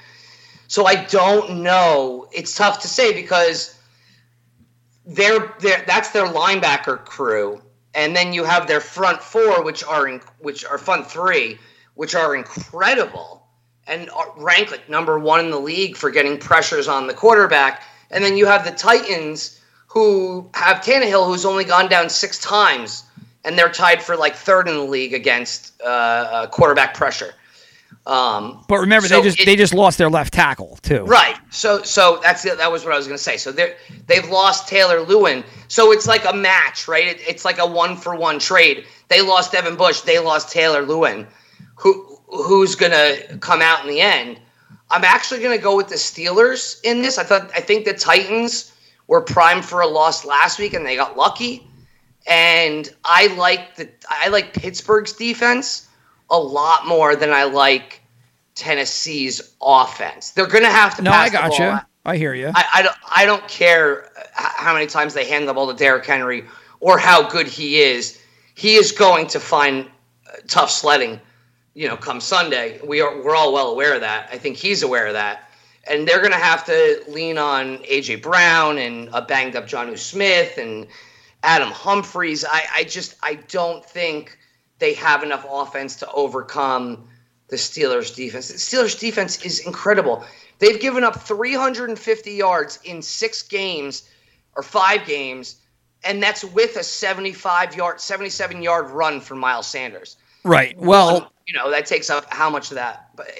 [0.68, 2.28] So I don't know.
[2.32, 3.78] It's tough to say because
[5.06, 7.62] they're, they're that's their linebacker crew,
[7.94, 11.60] and then you have their front four, which are in, which are front three,
[11.96, 13.41] which are incredible
[13.88, 17.84] and ranked like number one in the league for getting pressures on the quarterback.
[18.12, 23.04] And then you have the Titans, who have Tannehill, who's only gone down six times
[23.44, 27.34] and they're tied for like third in the league against uh, uh, quarterback pressure.
[28.08, 31.04] Um, But remember, so they just it- they just lost their left tackle too.
[31.06, 31.36] right.
[31.52, 33.38] So so that's that was what I was going to say.
[33.38, 33.76] So they
[34.08, 35.44] they've lost Taylor Lewan.
[35.68, 37.06] So it's like a match, right?
[37.08, 38.86] It, it's like a one for one trade.
[39.10, 40.02] They lost Devin Bush.
[40.02, 41.28] They lost Taylor Lewan.
[41.76, 44.40] Who who's going to come out in the end?
[44.90, 47.18] I'm actually going to go with the Steelers in this.
[47.18, 48.74] I thought I think the Titans
[49.08, 51.68] were primed for a loss last week and they got lucky
[52.28, 55.88] and I like the I like Pittsburgh's defense
[56.30, 58.02] a lot more than I like
[58.56, 60.32] Tennessee's offense.
[60.32, 61.80] They're going to have to No, I got you.
[62.04, 62.52] I hear you.
[62.54, 66.06] I, I don't I don't care how many times they hand the ball to Derrick
[66.06, 66.46] Henry
[66.80, 68.20] or how good he is.
[68.56, 69.86] He is going to find
[70.28, 71.20] uh, tough sledding,
[71.74, 72.80] you know, come Sunday.
[72.86, 74.30] We are we're all well aware of that.
[74.32, 75.50] I think he's aware of that.
[75.88, 79.98] And they're going to have to lean on AJ Brown and a banged up Jonnu
[79.98, 80.86] Smith and
[81.44, 82.46] Adam Humphries.
[82.46, 84.38] I, I just I don't think
[84.80, 87.08] they have enough offense to overcome
[87.48, 88.48] the Steelers defense.
[88.48, 90.24] The Steelers defense is incredible.
[90.60, 94.10] They've given up 350 yards in six games
[94.56, 95.58] or five games,
[96.04, 100.18] and that's with a 75 yard, 77 yard run from Miles Sanders.
[100.44, 100.78] right.
[100.78, 103.10] Well, you know that takes up how much of that?
[103.16, 103.32] But eh,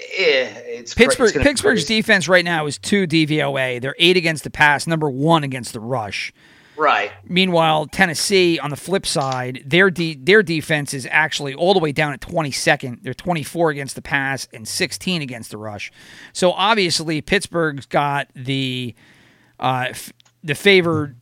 [0.66, 3.80] it's cra- it's Pittsburgh Pittsburgh's defense right now is two DVOA.
[3.80, 6.32] They're eight against the pass, number one against the rush.
[6.76, 7.10] right.
[7.24, 11.92] Meanwhile, Tennessee on the flip side, their de- their defense is actually all the way
[11.92, 13.02] down at 22nd.
[13.02, 15.90] They're 24 against the pass and 16 against the rush.
[16.34, 18.94] So obviously, Pittsburgh's got the
[19.58, 20.12] uh, f-
[20.44, 21.14] the favor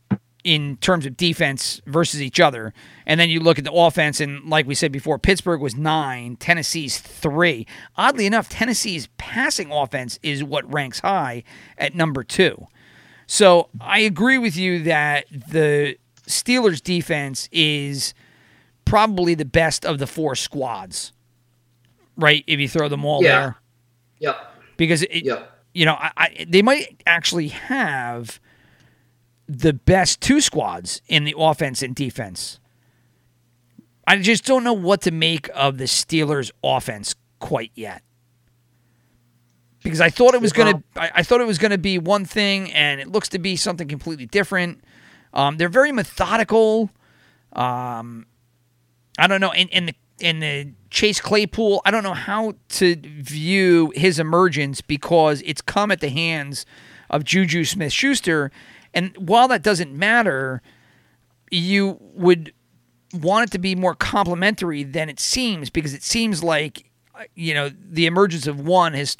[0.43, 2.73] in terms of defense versus each other.
[3.05, 6.35] And then you look at the offense, and like we said before, Pittsburgh was nine,
[6.37, 7.67] Tennessee's three.
[7.95, 11.43] Oddly enough, Tennessee's passing offense is what ranks high
[11.77, 12.67] at number two.
[13.27, 18.13] So I agree with you that the Steelers' defense is
[18.85, 21.13] probably the best of the four squads,
[22.17, 22.43] right?
[22.47, 23.39] If you throw them all Yeah.
[23.39, 23.55] there,
[24.19, 24.53] Yep.
[24.77, 25.51] because it, Yep.
[25.73, 28.39] you know, I, I, they might actually have
[29.57, 32.59] the best two squads in the offense and defense.
[34.07, 38.03] I just don't know what to make of the Steelers' offense quite yet.
[39.83, 42.71] Because I thought it was gonna, I, I thought it was gonna be one thing,
[42.71, 44.83] and it looks to be something completely different.
[45.33, 46.91] Um, they're very methodical.
[47.53, 48.27] Um,
[49.17, 52.95] I don't know, in in the in the Chase Claypool, I don't know how to
[52.95, 56.65] view his emergence because it's come at the hands
[57.09, 58.51] of Juju Smith Schuster.
[58.93, 60.61] And while that doesn't matter,
[61.49, 62.53] you would
[63.13, 67.53] want it to be more complementary than it seems because it seems like uh, you
[67.53, 69.17] know the emergence of one has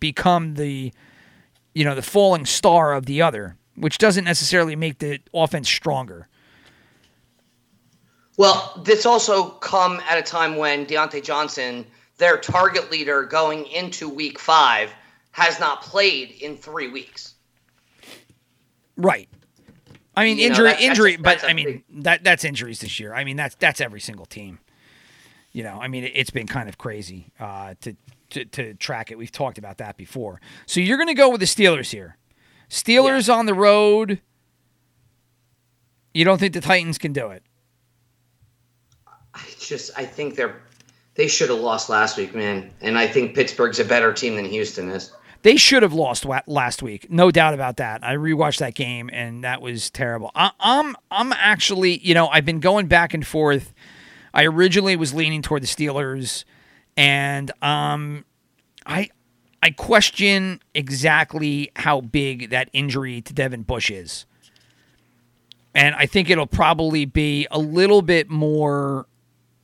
[0.00, 0.92] become the
[1.74, 6.28] you know the falling star of the other, which doesn't necessarily make the offense stronger.
[8.36, 11.86] Well, this also come at a time when Diontae Johnson,
[12.18, 14.92] their target leader going into week five,
[15.30, 17.33] has not played in three weeks.
[18.96, 19.28] Right.
[20.16, 22.24] I mean You know, injury that- injury a- but that's a I mean big- that
[22.24, 23.14] that's injuries this year.
[23.14, 24.58] I mean that's that's every single team.
[25.52, 27.96] You know, I mean it, it's been kind of crazy uh, to,
[28.30, 29.18] to to track it.
[29.18, 30.40] We've talked about that before.
[30.66, 32.16] So you're going to go with the Steelers here.
[32.70, 34.20] Steelers on the road.
[36.12, 37.42] You don't think the Titans can do it?
[39.34, 40.60] I just I think they're
[41.14, 42.70] they should have lost last week, man.
[42.80, 45.12] And I think Pittsburgh's a better team than Houston is.
[45.44, 48.02] They should have lost last week, no doubt about that.
[48.02, 50.30] I rewatched that game and that was terrible.
[50.34, 53.74] I, I'm I'm actually, you know, I've been going back and forth.
[54.32, 56.44] I originally was leaning toward the Steelers,
[56.96, 58.24] and um,
[58.86, 59.10] I
[59.62, 64.24] I question exactly how big that injury to Devin Bush is,
[65.74, 69.08] and I think it'll probably be a little bit more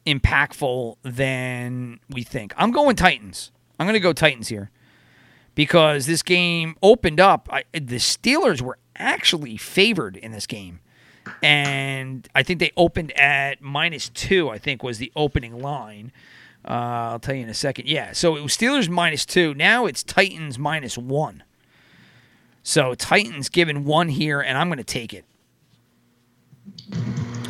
[0.07, 2.53] impactful than we think.
[2.59, 3.51] I'm going Titans.
[3.79, 4.71] I'm going to go Titans here
[5.55, 7.49] because this game opened up.
[7.51, 10.81] I, the Steelers were actually favored in this game,
[11.43, 14.51] and I think they opened at minus two.
[14.51, 16.13] I think was the opening line.
[16.65, 17.89] Uh, I'll tell you in a second.
[17.89, 19.55] Yeah, so it was Steelers minus two.
[19.55, 21.43] Now it's Titans minus one.
[22.63, 25.25] So Titans given one here, and I'm going to take it.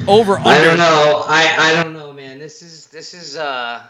[0.06, 0.48] Over under.
[0.48, 1.24] I don't know.
[1.26, 2.38] I, I don't know, man.
[2.38, 3.86] this is this is uh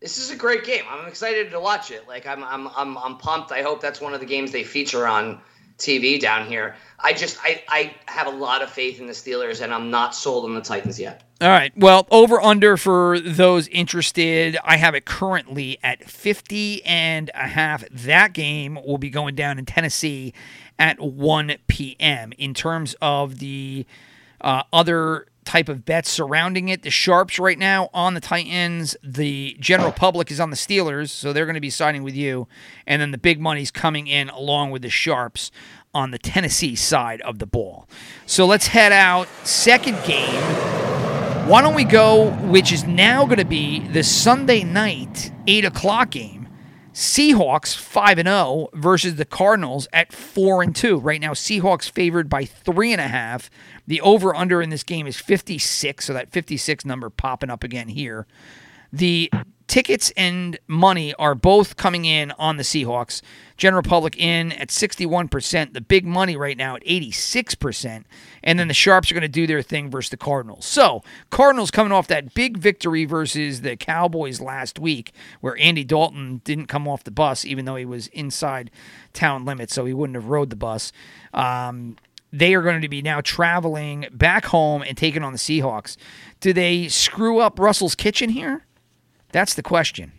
[0.00, 0.84] this is a great game.
[0.88, 2.06] I'm excited to watch it.
[2.06, 3.52] Like I'm I'm I'm I'm pumped.
[3.52, 5.40] I hope that's one of the games they feature on
[5.78, 6.76] TV down here.
[6.98, 10.14] I just I I have a lot of faith in the Steelers and I'm not
[10.14, 11.22] sold on the Titans yet.
[11.40, 11.72] All right.
[11.76, 17.84] Well, over under for those interested, I have it currently at 50 and a half.
[17.90, 20.32] That game will be going down in Tennessee
[20.78, 22.32] at 1 p.m.
[22.38, 23.84] In terms of the
[24.40, 29.56] uh, other type of bets surrounding it, the sharps right now on the Titans, the
[29.60, 32.48] general public is on the Steelers, so they're going to be siding with you,
[32.86, 35.50] and then the big money's coming in along with the sharps
[35.94, 37.88] on the Tennessee side of the ball.
[38.26, 39.28] So let's head out.
[39.44, 40.42] Second game.
[41.48, 46.10] Why don't we go, which is now going to be the Sunday night, 8 o'clock
[46.10, 46.35] game?
[46.96, 50.96] Seahawks 5 and 0 versus the Cardinals at 4 and 2.
[50.96, 53.50] Right now, Seahawks favored by 3.5.
[53.86, 57.88] The over under in this game is 56, so that 56 number popping up again
[57.88, 58.26] here.
[58.90, 59.30] The
[59.66, 63.22] tickets and money are both coming in on the Seahawks.
[63.56, 68.04] General public in at 61%, the big money right now at 86%,
[68.42, 70.66] and then the Sharps are going to do their thing versus the Cardinals.
[70.66, 76.42] So, Cardinals coming off that big victory versus the Cowboys last week where Andy Dalton
[76.44, 78.70] didn't come off the bus even though he was inside
[79.14, 80.92] town limits, so he wouldn't have rode the bus.
[81.32, 81.96] Um,
[82.30, 85.96] they are going to be now traveling back home and taking on the Seahawks.
[86.40, 88.65] Do they screw up Russell's kitchen here?
[89.32, 90.12] That's the question.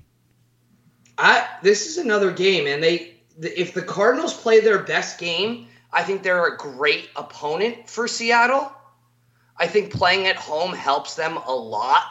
[1.18, 6.04] I this is another game, and they if the Cardinals play their best game, I
[6.04, 8.72] think they're a great opponent for Seattle.
[9.58, 12.04] I think playing at home helps them a lot.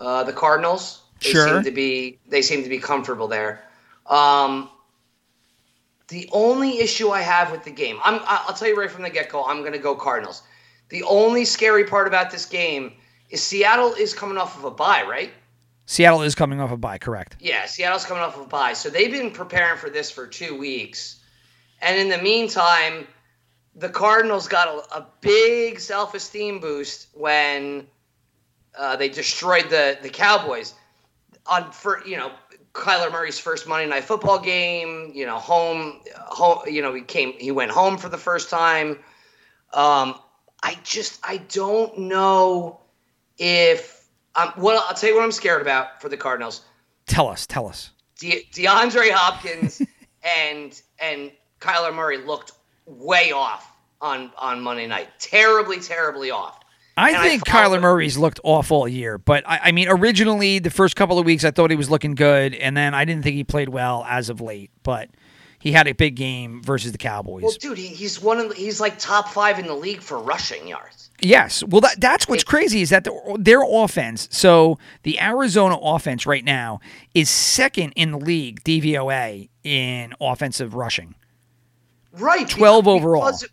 [0.00, 1.46] Uh, the Cardinals, they Sure.
[1.46, 3.64] seem to be they seem to be comfortable there.
[4.06, 4.68] Um,
[6.08, 9.10] the only issue I have with the game, I'm I'll tell you right from the
[9.10, 10.42] get go, I'm going to go Cardinals.
[10.88, 12.92] The only scary part about this game
[13.30, 15.30] is Seattle is coming off of a bye, right?
[15.92, 17.36] Seattle is coming off a bye, correct?
[17.38, 18.72] Yeah, Seattle's coming off a bye.
[18.72, 21.20] So they've been preparing for this for two weeks.
[21.82, 23.06] And in the meantime,
[23.76, 27.86] the Cardinals got a, a big self esteem boost when
[28.78, 30.72] uh, they destroyed the, the Cowboys.
[31.44, 32.32] On for you know,
[32.72, 37.34] Kyler Murray's first Monday night football game, you know, home home you know, he came
[37.34, 38.92] he went home for the first time.
[39.74, 40.14] Um,
[40.62, 42.80] I just I don't know
[43.36, 44.01] if
[44.36, 46.62] um, well, I'll tell you what I'm scared about for the Cardinals.
[47.06, 47.90] Tell us, tell us.
[48.18, 49.82] De- DeAndre Hopkins
[50.38, 52.52] and and Kyler Murray looked
[52.86, 55.08] way off on on Monday night.
[55.18, 56.58] Terribly, terribly off.
[56.96, 60.58] I And think follow- Kyler Murray's looked off all year, but I, I mean, originally
[60.58, 63.22] the first couple of weeks I thought he was looking good, and then I didn't
[63.24, 64.70] think he played well as of late.
[64.82, 65.08] But
[65.58, 67.42] he had a big game versus the Cowboys.
[67.44, 70.18] Well, dude, he, he's one of the, he's like top five in the league for
[70.18, 71.10] rushing yards.
[71.22, 71.62] Yes.
[71.64, 74.28] Well, that, that's what's crazy is that the, their offense.
[74.32, 76.80] So the Arizona offense right now
[77.14, 81.14] is second in the league DVOA in offensive rushing.
[82.12, 82.48] Right.
[82.48, 83.20] 12 because- overall.
[83.22, 83.50] because of-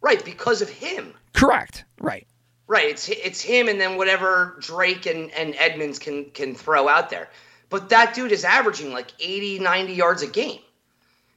[0.00, 1.12] right, because of him.
[1.34, 1.84] Correct.
[2.00, 2.26] Right.
[2.68, 7.10] Right, it's it's him and then whatever Drake and, and Edmonds can can throw out
[7.10, 7.28] there.
[7.68, 10.60] But that dude is averaging like 80, 90 yards a game.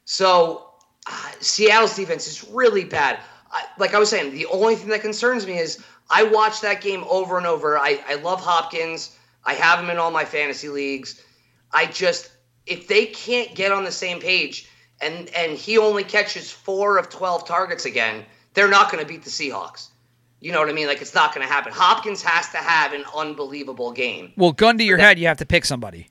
[0.06, 0.70] So
[1.08, 3.20] uh, Seattle's defense is really bad.
[3.56, 6.82] I, like I was saying, the only thing that concerns me is I watch that
[6.82, 7.78] game over and over.
[7.78, 9.16] I, I love Hopkins.
[9.46, 11.24] I have him in all my fantasy leagues.
[11.72, 12.32] I just
[12.66, 14.70] if they can't get on the same page
[15.02, 19.24] and and he only catches four of twelve targets again, they're not going to beat
[19.24, 19.90] the Seahawks.
[20.42, 20.88] You know what I mean?
[20.88, 21.72] Like it's not going to happen.
[21.74, 24.34] Hopkins has to have an unbelievable game.
[24.36, 26.10] Well, gun to your head, you have to pick somebody.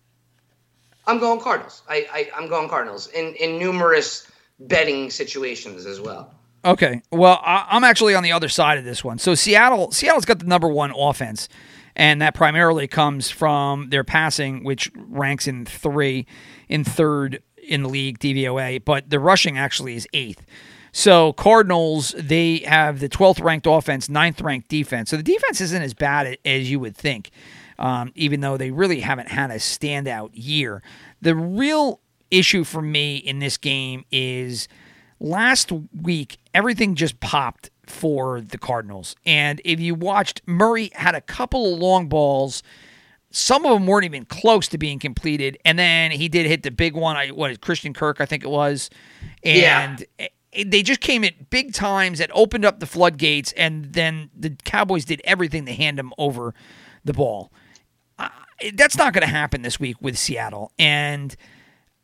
[1.06, 1.82] I'm going Cardinals.
[1.88, 4.30] I, I I'm going Cardinals in in numerous
[4.60, 6.32] betting situations as well.
[6.64, 7.02] Okay.
[7.10, 9.18] Well, I, I'm actually on the other side of this one.
[9.18, 11.48] So Seattle, Seattle's got the number one offense,
[11.94, 16.26] and that primarily comes from their passing, which ranks in three,
[16.68, 20.44] in third in the league DVOA, but the rushing actually is eighth.
[20.92, 25.10] So Cardinals, they have the 12th ranked offense, 9th ranked defense.
[25.10, 27.30] So the defense isn't as bad as you would think,
[27.78, 30.82] um, even though they really haven't had a standout year.
[31.20, 34.68] The real issue for me in this game is
[35.24, 35.72] last
[36.02, 39.16] week everything just popped for the Cardinals.
[39.26, 42.62] And if you watched, Murray had a couple of long balls.
[43.30, 46.70] Some of them weren't even close to being completed, and then he did hit the
[46.70, 47.16] big one.
[47.16, 48.90] I what Christian Kirk, I think it was,
[49.42, 50.32] and it-
[50.70, 55.04] they just came at big times that opened up the floodgates, and then the Cowboys
[55.04, 56.54] did everything to hand them over
[57.04, 57.50] the ball.
[58.20, 58.30] I,
[58.74, 61.34] that's not going to happen this week with Seattle, and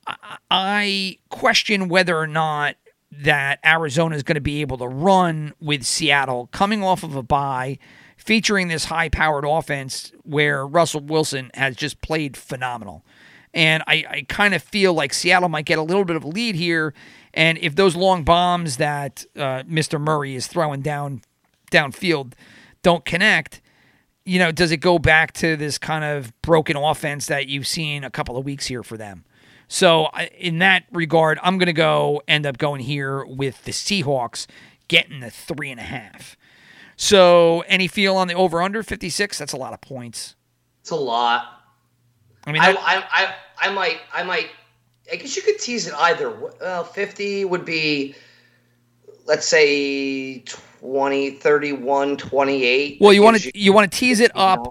[0.05, 2.75] I, I question whether or not
[3.13, 7.23] that Arizona is going to be able to run with Seattle coming off of a
[7.23, 7.79] bye,
[8.17, 13.05] featuring this high-powered offense where Russell Wilson has just played phenomenal.
[13.53, 16.29] And I, I kind of feel like Seattle might get a little bit of a
[16.29, 16.95] lead here.
[17.35, 20.01] And if those long bombs that uh, Mr.
[20.01, 21.23] Murray is throwing down
[21.73, 22.35] downfield
[22.83, 23.61] don't connect,
[24.25, 28.05] you know, does it go back to this kind of broken offense that you've seen
[28.05, 29.25] a couple of weeks here for them?
[29.73, 34.49] So, in that regard, I'm going to go end up going here with the Seahawks
[34.89, 36.37] getting the three and a half.
[36.97, 39.39] So, any feel on the over under 56?
[39.39, 40.35] That's a lot of points.
[40.81, 41.62] It's a lot.
[42.45, 44.49] I mean, I, I, I, I might, I might.
[45.11, 46.31] I guess you could tease it either.
[46.31, 48.16] Well, 50 would be,
[49.27, 50.41] let's say
[50.81, 52.99] 20, 31, 28.
[53.01, 54.66] well, you want to you want to tease it up.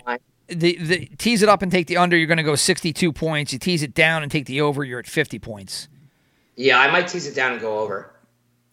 [0.49, 3.53] The, the tease it up and take the under, you're going to go 62 points.
[3.53, 5.87] You tease it down and take the over, you're at 50 points.
[6.55, 8.13] Yeah, I might tease it down and go over.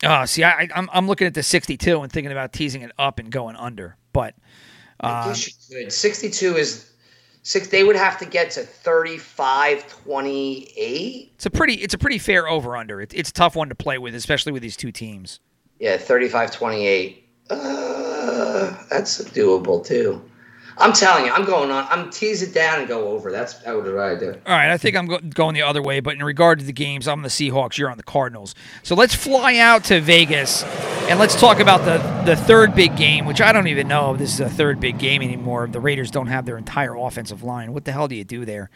[0.04, 2.92] Oh, see, I, I- I'm I'm looking at the 62 and thinking about teasing it
[2.98, 4.34] up and going under, but
[5.00, 5.52] I guess you
[5.84, 5.92] could.
[5.92, 6.90] 62 is
[7.42, 7.68] six.
[7.68, 11.32] They would have to get to 35, 28.
[11.34, 13.00] it's a pretty it's a pretty fair over under.
[13.00, 15.40] It, it's a tough one to play with, especially with these two teams.
[15.78, 17.28] Yeah, 35, 28.
[17.48, 20.22] Uh, that's doable too.
[20.78, 21.86] I'm telling you, I'm going on.
[21.88, 23.32] I'm tease it down and go over.
[23.32, 24.32] That's what I do.
[24.46, 26.72] All right, I think I'm go- going the other way, but in regard to the
[26.72, 27.78] games, I'm the Seahawks.
[27.78, 28.54] You're on the Cardinals.
[28.82, 30.64] So let's fly out to Vegas
[31.08, 34.18] and let's talk about the the third big game, which I don't even know if
[34.18, 35.66] this is a third big game anymore.
[35.66, 37.72] The Raiders don't have their entire offensive line.
[37.72, 38.68] What the hell do you do there?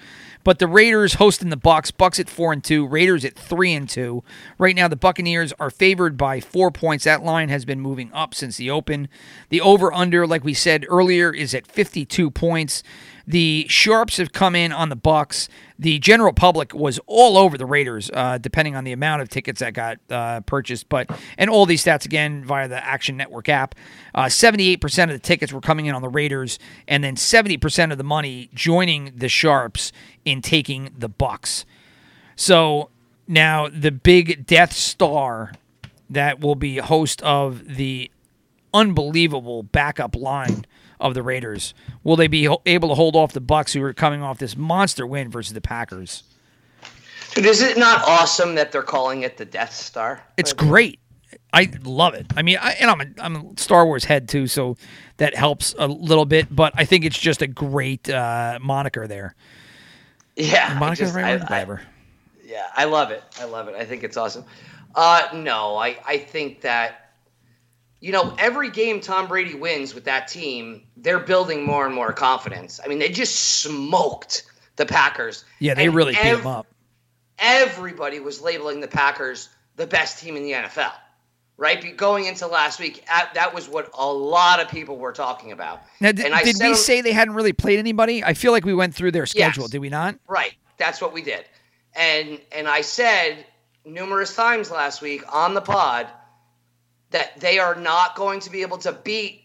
[0.42, 1.90] But the Raiders hosting the Bucks.
[1.90, 2.86] Bucks at four and two.
[2.86, 4.24] Raiders at three and two.
[4.58, 7.04] Right now, the Buccaneers are favored by four points.
[7.04, 9.08] That line has been moving up since the open.
[9.50, 12.82] The over under, like we said earlier, is at 52 points.
[13.26, 15.48] The sharps have come in on the Bucks.
[15.80, 19.60] The general public was all over the Raiders, uh, depending on the amount of tickets
[19.60, 20.90] that got uh, purchased.
[20.90, 23.74] But and all these stats again via the Action Network app.
[24.14, 27.56] Uh, Seventy-eight percent of the tickets were coming in on the Raiders, and then seventy
[27.56, 29.90] percent of the money joining the sharps
[30.26, 31.64] in taking the Bucks.
[32.36, 32.90] So
[33.26, 35.52] now the big Death Star
[36.10, 38.10] that will be host of the
[38.74, 40.66] unbelievable backup line
[41.00, 41.74] of the Raiders.
[42.04, 45.06] Will they be able to hold off the Bucks who are coming off this monster
[45.06, 46.22] win versus the Packers?
[47.34, 50.22] Dude, is it not awesome that they're calling it the Death Star?
[50.36, 50.98] It's great.
[51.52, 52.26] I love it.
[52.36, 54.76] I mean, I, and I'm a, I'm a Star Wars head too, so
[55.18, 56.54] that helps a little bit.
[56.54, 59.34] But I think it's just a great uh, moniker there.
[60.36, 61.82] Yeah, Moniker, just- right I- I- whatever.
[62.44, 63.22] Yeah, I love it.
[63.38, 63.76] I love it.
[63.76, 64.44] I think it's awesome.
[64.96, 66.99] Uh, no, I, I think that,
[68.00, 72.12] you know, every game Tom Brady wins with that team, they're building more and more
[72.12, 72.80] confidence.
[72.82, 74.44] I mean, they just smoked
[74.76, 75.44] the Packers.
[75.58, 76.66] Yeah, they really beat ev- them up.
[77.38, 80.92] Everybody was labeling the Packers the best team in the NFL,
[81.56, 81.80] right?
[81.80, 85.52] Be- Going into last week, at, that was what a lot of people were talking
[85.52, 85.80] about.
[86.00, 88.24] Now, did, And I did we say they hadn't really played anybody?
[88.24, 89.64] I feel like we went through their schedule.
[89.64, 89.70] Yes.
[89.70, 90.16] Did we not?
[90.28, 90.54] Right.
[90.78, 91.44] That's what we did.
[91.94, 93.44] And and I said
[93.84, 96.06] numerous times last week on the pod
[97.10, 99.42] that they are not going to be able to beat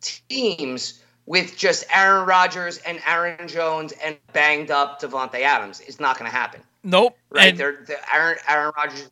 [0.00, 5.80] teams with just Aaron Rodgers and Aaron Jones and banged up Davante Adams.
[5.80, 6.60] It's not going to happen.
[6.84, 7.16] Nope.
[7.30, 7.48] Right?
[7.50, 9.10] And, They're, they're Aaron Aaron Rodgers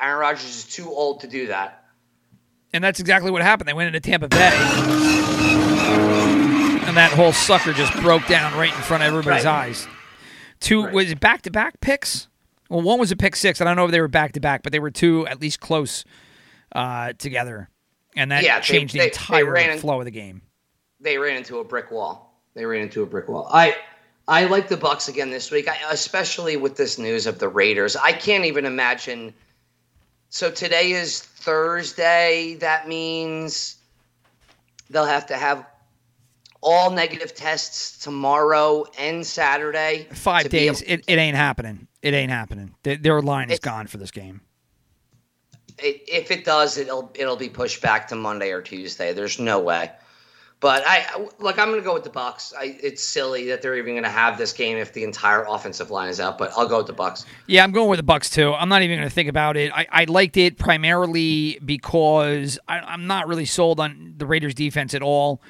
[0.00, 1.84] Aaron Rodgers is too old to do that.
[2.72, 3.68] and that's exactly what happened.
[3.68, 4.38] They went into Tampa Bay,
[6.86, 9.66] and that whole sucker just broke down right in front of everybody's Right.
[9.68, 9.86] eyes.
[10.60, 10.92] Two Right.
[10.94, 12.28] was it back to back picks?
[12.68, 13.60] Well, one was a pick six.
[13.60, 15.60] I don't know if they were back to back, but they were two at least
[15.60, 16.04] close
[16.74, 17.68] uh, together,
[18.16, 19.08] and that Yeah, they- changed they- the they
[19.40, 20.42] entire in- flow of the game.
[21.00, 22.40] they ran into a brick wall.
[22.54, 23.48] They ran into a brick wall.
[23.52, 23.76] I
[24.28, 27.96] I like the Bucks again this week, I, especially with this news of the Raiders.
[27.96, 29.34] I can't even imagine.
[30.28, 32.54] So today is Thursday.
[32.60, 33.76] That means
[34.90, 35.66] they'll have to have
[36.60, 40.06] all negative tests tomorrow and Saturday.
[40.12, 40.82] Five days.
[40.82, 41.88] able- It, it ain't happening.
[42.02, 42.74] It ain't happening.
[42.84, 44.40] Their, their line is It's- gone for this game.
[45.82, 49.12] It, if it does, it'll it'll be pushed back to Monday or Tuesday.
[49.12, 49.90] There's no way.
[50.60, 52.54] But I look, I'm going to go with the Bucks.
[52.56, 55.90] I, it's silly that they're even going to have this game if the entire offensive
[55.90, 56.38] line is out.
[56.38, 57.26] But I'll go with the Bucks.
[57.48, 58.52] Yeah, I'm going with the Bucks too.
[58.54, 59.72] I'm not even going to think about it.
[59.74, 64.94] I, I liked it primarily because I, I'm not really sold on the Raiders' defense
[64.94, 65.40] at all.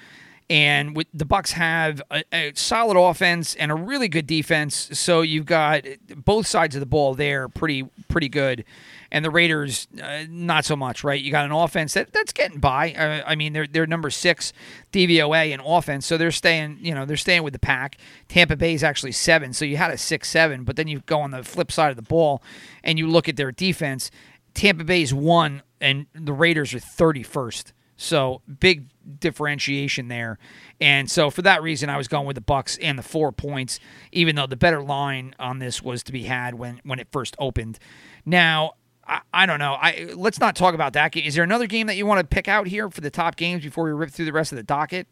[0.48, 5.22] And with, the Bucks have a, a solid offense and a really good defense, so
[5.22, 8.64] you've got both sides of the ball there pretty pretty good,
[9.12, 11.20] and the Raiders uh, not so much, right?
[11.20, 12.92] You got an offense that that's getting by.
[12.94, 14.54] Uh, I mean, they're they're number six
[14.90, 17.98] DVOA in offense, so they're staying you know they're staying with the pack.
[18.26, 21.20] Tampa Bay is actually seven, so you had a six seven, but then you go
[21.20, 22.42] on the flip side of the ball
[22.82, 24.10] and you look at their defense.
[24.54, 27.74] Tampa Bay's one, and the Raiders are thirty first.
[27.98, 28.86] So big
[29.20, 30.38] differentiation there.
[30.80, 33.78] And so for that reason, I was going with the Bucks and the four points,
[34.10, 37.36] even though the better line on this was to be had when when it first
[37.38, 37.78] opened.
[38.24, 38.72] Now.
[39.12, 39.74] I, I don't know.
[39.74, 41.14] I let's not talk about that.
[41.16, 43.62] Is there another game that you want to pick out here for the top games
[43.62, 45.06] before we rip through the rest of the docket?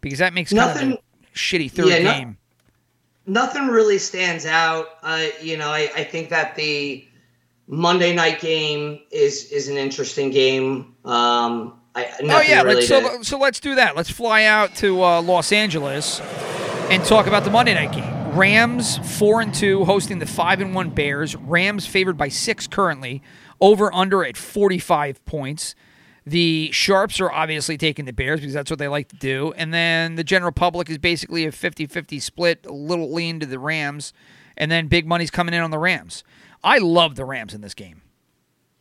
[0.00, 0.98] Because that makes kind of Nothing-
[1.34, 2.36] shitty third Yeah, no- game.
[3.26, 4.86] nothing really stands out.
[5.02, 7.06] Uh, you know, I, I think that the
[7.66, 10.94] Monday night game is is an interesting game.
[11.04, 13.96] Um, I, Oh yeah, really let's, so so let's do that.
[13.96, 16.20] Let's fly out to uh, Los Angeles
[16.90, 18.19] and talk about the Monday night game.
[18.36, 21.34] Rams four and two hosting the five and one Bears.
[21.36, 23.22] Rams favored by six currently.
[23.60, 25.74] Over under at forty five points.
[26.26, 29.52] The Sharps are obviously taking the Bears because that's what they like to do.
[29.56, 33.46] And then the general public is basically a 50 50 split, a little lean to
[33.46, 34.12] the Rams.
[34.56, 36.22] And then big money's coming in on the Rams.
[36.62, 38.02] I love the Rams in this game.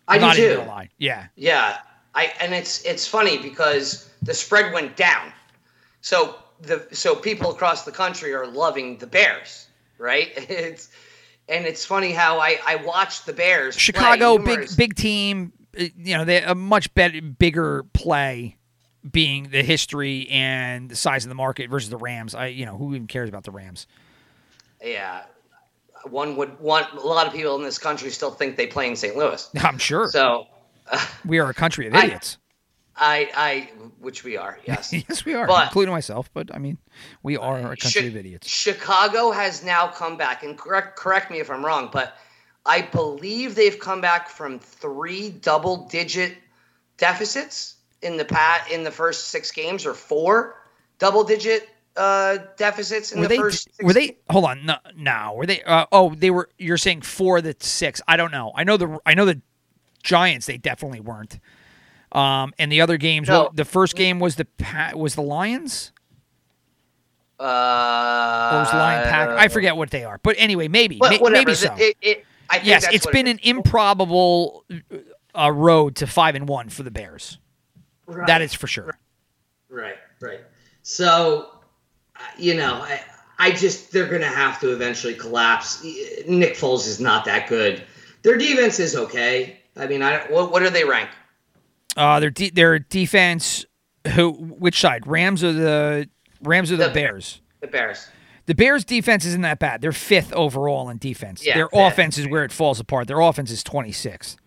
[0.08, 0.72] I Not do too.
[0.98, 1.28] Yeah.
[1.36, 1.78] Yeah,
[2.14, 5.32] I and it's it's funny because the spread went down,
[6.02, 10.30] so the so people across the country are loving the Bears, right?
[10.50, 10.90] It's
[11.48, 13.78] and it's funny how I I watched the Bears.
[13.78, 15.52] Chicago, big big team.
[15.80, 18.58] uh, You know, they a much better, bigger play,
[19.10, 22.36] being the history and the size of the market versus the Rams.
[22.36, 23.88] I, you know, who even cares about the Rams?
[24.84, 25.24] Yeah,
[26.04, 28.96] one would want a lot of people in this country still think they play in
[28.96, 29.16] St.
[29.16, 29.50] Louis.
[29.62, 30.48] I'm sure So
[31.26, 32.38] we are a country of idiots.
[33.00, 33.70] I I
[34.00, 34.92] which we are yes.
[35.10, 36.30] yes, we are, But- including myself.
[36.34, 36.78] But I mean,
[37.24, 38.48] we are a country Chi- of idiots.
[38.48, 42.16] Chicago has now come back, and correct correct me if I'm wrong, but
[42.66, 46.36] I believe they've come back from three double digit
[46.98, 50.56] deficits in the pat in the first six games, or four
[51.00, 53.38] double digit uh, deficits in Were the they?
[53.38, 53.64] first.
[53.64, 54.18] Six Were they?
[54.30, 54.66] Hold on.
[54.66, 55.34] No, no.
[55.36, 55.62] Were they?
[55.64, 56.50] Uh, oh, they were.
[56.58, 58.02] You're saying four of the six.
[58.08, 58.52] I don't know.
[58.56, 59.00] I know the.
[59.06, 59.42] I know the
[60.04, 60.46] Giants.
[60.46, 61.40] They definitely weren't.
[62.12, 63.28] Um, and the other games.
[63.28, 63.44] No.
[63.44, 64.48] Well, the first game was the
[64.96, 65.92] was the Lions.
[67.40, 69.30] Uh, was Lion Pack?
[69.30, 70.20] I forget what they are.
[70.22, 70.98] But anyway, maybe.
[70.98, 71.30] Whatever.
[71.30, 71.74] maybe so.
[71.78, 74.66] It, it, I think yes, it's been it an improbable
[75.38, 77.38] uh, road to five and one for the Bears.
[78.08, 78.28] Right.
[78.28, 78.98] That is for sure.
[79.70, 80.42] Right, right.
[80.82, 81.52] So,
[82.16, 83.02] uh, you know, I,
[83.38, 85.84] I just they're going to have to eventually collapse.
[85.84, 87.84] Nick Foles is not that good.
[88.24, 89.60] Their defense is okay.
[89.78, 91.10] I mean, I What, what do they rank?
[92.00, 93.66] Uh, their de- their defense.
[94.16, 94.32] Who?
[94.32, 95.06] Which side?
[95.06, 96.10] Rams or the
[96.42, 97.42] Rams or the The- Bears?
[97.60, 98.08] The Bears.
[98.46, 99.82] The Bears' defense isn't that bad.
[99.82, 101.46] They're fifth overall in defense.
[101.46, 101.80] Yeah, Their fifth.
[101.94, 103.08] offense is where it falls apart.
[103.08, 104.38] Their offense is 26th.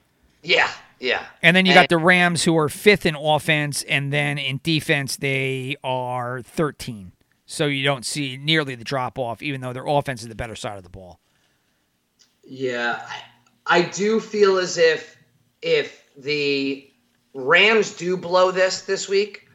[0.43, 1.27] Yeah, yeah.
[1.41, 5.15] And then you got the Rams, who are fifth in offense, and then in defense,
[5.17, 7.13] they are 13.
[7.47, 10.57] So you don't see nearly the drop off, even though their offense is the better
[10.57, 11.21] side of the ball.
[12.45, 13.03] yeah,
[13.67, 15.17] I, I do feel as if
[15.61, 16.91] if the
[17.35, 19.49] Rams do blow this this week,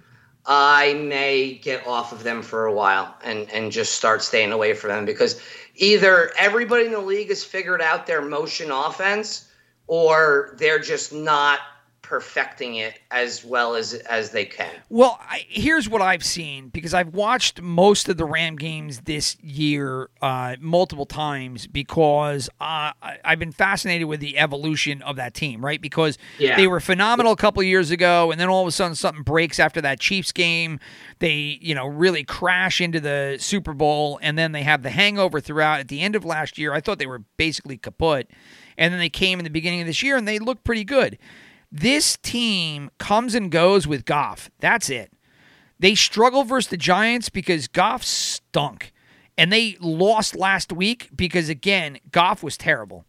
[0.45, 4.73] I may get off of them for a while and and just start staying away
[4.73, 5.41] from them because
[5.75, 9.51] either everybody in the league has figured out their motion offense
[9.87, 11.59] or they're just not
[12.07, 14.71] perfecting it as well as as they can.
[14.87, 19.35] Well, I, here's what I've seen because I've watched most of the Ram games this
[19.41, 25.33] year uh, multiple times because uh, I, I've been fascinated with the evolution of that
[25.33, 25.81] team, right?
[25.81, 26.55] Because Yeah.
[26.55, 29.23] they were phenomenal a couple of years ago, and then all of a sudden something
[29.23, 30.79] breaks after that Chiefs game.
[31.19, 35.41] They, you know, really crash into the Super Bowl, and then they have the hangover
[35.41, 35.81] throughout.
[35.81, 38.27] At the end of last year, I thought they were basically kaput,
[38.77, 41.17] and then they came in the beginning of this year and they looked pretty good.
[41.71, 44.49] This team comes and goes with Goff.
[44.59, 45.11] That's it.
[45.79, 48.93] They struggle versus the Giants because Goff stunk.
[49.37, 53.05] And they lost last week because, again, Goff was terrible.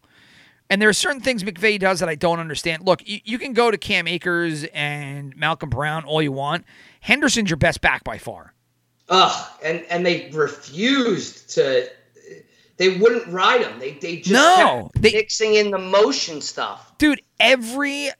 [0.69, 2.85] And there are certain things McVay does that I don't understand.
[2.85, 6.65] Look, you, you can go to Cam Akers and Malcolm Brown all you want.
[7.01, 8.53] Henderson's your best back by far.
[9.09, 11.89] ugh, and and they refused to.
[12.77, 13.79] They wouldn't ride him.
[13.79, 16.95] They they just No, kept- they, Mixing in the motion stuff.
[16.99, 18.11] dude, every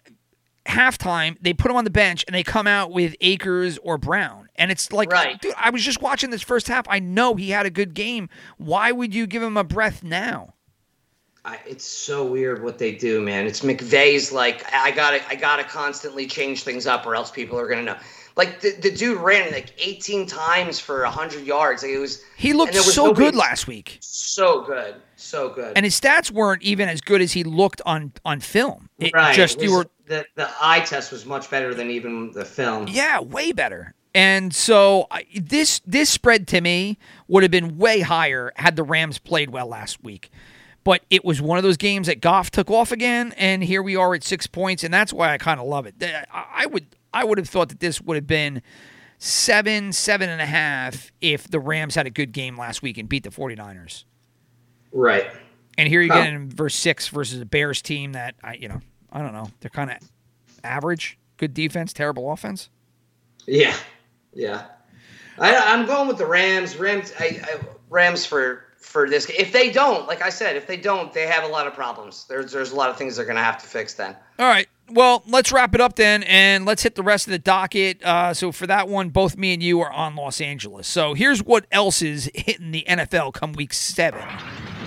[0.69, 4.47] halftime they put him on the bench and they come out with Akers or Brown.
[4.55, 5.39] And it's like, Right.
[5.41, 6.85] dude, I was just watching this first half.
[6.89, 8.29] I know he had a good game.
[8.57, 10.53] Why would you give him a breath now?
[11.45, 13.47] I, it's so weird what they do, man.
[13.47, 17.67] It's McVay's like I gotta I gotta constantly change things up or else people are
[17.67, 17.97] gonna know.
[18.39, 21.83] Like the, the dude ran like 18 times for 100 yards.
[21.83, 23.97] Like it was He looked was so nobody- good last week.
[23.99, 25.73] so good, so good.
[25.75, 28.89] And his stats weren't even as good as he looked on on film.
[28.97, 29.35] It right.
[29.35, 32.87] just it you were the the eye test was much better than even the film.
[32.87, 33.93] Yeah, way better.
[34.15, 38.83] And so I, this this spread to me would have been way higher had the
[38.83, 40.31] Rams played well last week.
[40.85, 43.97] But it was one of those games that Goff took off again, and here we
[43.97, 45.95] are at six points, and that's why I kind of love it.
[46.01, 48.61] I I would I would have thought that this would have been
[49.17, 53.07] seven, seven and a half if the Rams had a good game last week and
[53.09, 54.05] beat the 49ers.
[54.91, 55.27] Right.
[55.77, 58.81] And here you get in verse six versus a Bears team that I, you know,
[59.11, 59.97] I don't know, they're kind of
[60.63, 62.69] average, good defense, terrible offense.
[63.47, 63.75] Yeah.
[64.33, 64.65] Yeah.
[65.39, 66.77] I, I'm going with the Rams.
[66.77, 67.13] Rams.
[67.17, 69.29] I, I, Rams for for this.
[69.29, 72.25] If they don't, like I said, if they don't, they have a lot of problems.
[72.27, 74.15] There's there's a lot of things they're going to have to fix then.
[74.37, 74.67] All right.
[74.91, 78.03] Well, let's wrap it up then, and let's hit the rest of the docket.
[78.03, 80.87] Uh, so for that one, both me and you are on Los Angeles.
[80.87, 84.23] So here's what else is hitting the NFL come week seven.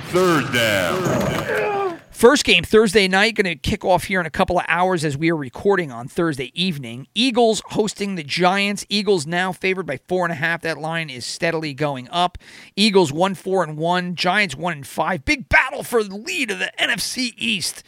[0.09, 1.72] Third down.
[2.11, 5.16] First game Thursday night, going to kick off here in a couple of hours as
[5.16, 7.09] we are recording on Thursday evening.
[7.14, 8.86] Eagles hosting the Giants.
[8.88, 10.62] Eagles now favored by four and a half.
[10.62, 12.38] That line is steadily going up.
[12.76, 14.14] Eagles one four and one.
[14.14, 15.24] Giants one and five.
[15.24, 17.82] Big battle for the lead of the NFC East.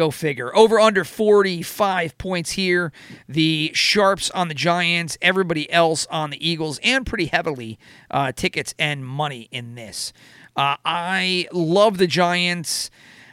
[0.00, 0.56] Go figure.
[0.56, 2.90] Over under 45 points here.
[3.28, 7.78] The Sharps on the Giants, everybody else on the Eagles, and pretty heavily
[8.10, 10.14] uh, tickets and money in this.
[10.56, 12.90] Uh, I love the Giants.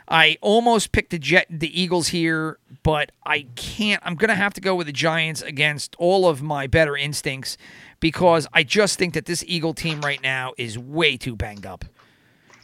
[0.10, 4.04] I almost picked the Jet, the Eagles here, but I can't.
[4.06, 7.58] I'm gonna have to go with the Giants against all of my better instincts
[8.02, 11.86] because I just think that this Eagle team right now is way too banged up.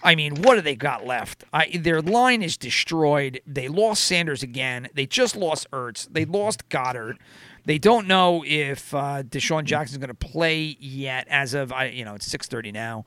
[0.03, 1.45] I mean, what do they got left?
[1.53, 3.41] I, their line is destroyed.
[3.47, 4.89] They lost Sanders again.
[4.93, 6.07] They just lost Ertz.
[6.11, 7.17] They lost Goedert.
[7.65, 11.25] They don't know if uh, DeSean Jackson's going to play yet.
[11.29, 13.05] As of I, you know, it's six thirty now.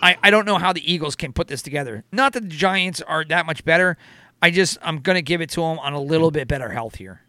[0.00, 2.04] I, I don't know how the Eagles can put this together.
[2.12, 3.96] Not that the Giants are that much better.
[4.40, 6.94] I just I'm going to give it to them on a little bit better health
[6.94, 7.22] here.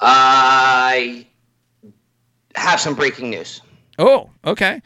[0.00, 1.26] I
[2.56, 3.60] have some breaking news.
[3.98, 4.82] Oh, okay.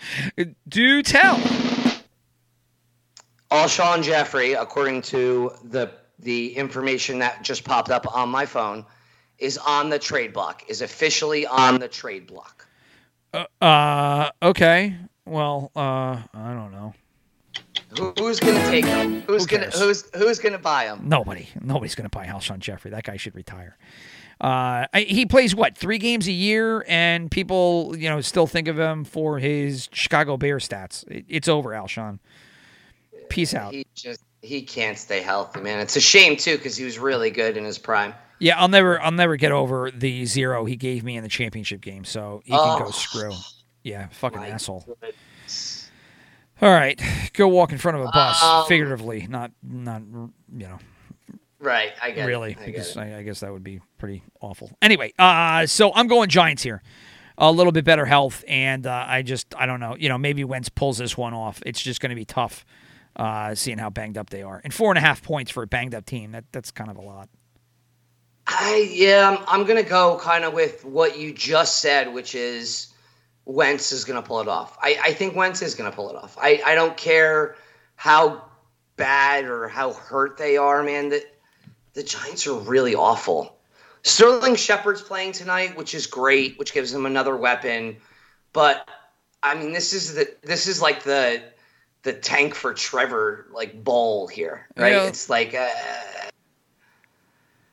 [0.69, 1.41] Do tell.
[3.51, 8.85] Alshon Jeffery, according to the the information that just popped up on my phone,
[9.39, 10.63] is on the trade block.
[10.69, 12.67] Is officially on the trade block.
[13.61, 14.97] Uh, okay.
[15.25, 15.81] Well, uh,
[16.35, 16.95] I don't know.
[17.99, 19.23] Who, who's gonna take him?
[19.23, 21.09] Who's Who gonna who's who's gonna buy him?
[21.09, 22.91] Nobody, nobody's going to buy Alshon Jeffery.
[22.93, 23.77] That guy should retire.
[24.41, 28.79] Uh, he plays what three games a year, and people, you know, still think of
[28.79, 31.07] him for his Chicago Bears stats.
[31.11, 32.21] It, it's over, Alshon.
[33.31, 33.73] Peace out.
[33.73, 35.81] He just he can't stay healthy, man.
[35.81, 38.13] It's a shame too because he was really good in his prime.
[38.39, 41.81] Yeah, I'll never, I'll never get over the zero he gave me in the championship
[41.83, 42.05] game.
[42.05, 42.91] So he can go Oh.
[42.91, 43.33] screw.
[43.83, 44.85] Yeah, fucking My asshole.
[45.01, 45.91] goodness.
[46.63, 47.01] All right,
[47.33, 50.79] go walk in front of a bus, Um, figuratively, not, not, you know.
[51.59, 52.59] Right, I get really it.
[52.61, 52.97] I because.
[52.97, 54.71] I, I guess that would be pretty awful.
[54.83, 56.83] Anyway, uh, so I'm going Giants here.
[57.39, 59.97] A little bit better health, and uh, I just I don't know.
[59.99, 61.63] You know, maybe Wentz pulls this one off.
[61.65, 62.67] It's just going to be tough,
[63.17, 64.61] uh, seeing how banged up they are.
[64.63, 66.33] And four and a half points for a banged up team.
[66.33, 67.29] That that's kind of a lot.
[68.47, 72.93] I yeah, I'm, I'm gonna go kind of with what you just said, which is
[73.45, 74.77] Wentz is gonna pull it off.
[74.83, 76.37] I, I think Wentz is gonna pull it off.
[76.41, 77.57] I, I don't care
[77.97, 78.45] how
[78.97, 81.11] bad or how hurt they are, man.
[81.11, 81.25] That
[81.95, 83.57] the Giants are really awful.
[84.03, 87.97] Sterling Shepard's playing tonight, which is great, which gives them another weapon.
[88.53, 88.89] But
[89.43, 91.43] I mean, this is the this is like the
[92.03, 94.93] the tank for Trevor like bowl here, right?
[94.93, 95.07] Yeah.
[95.07, 95.69] It's like uh,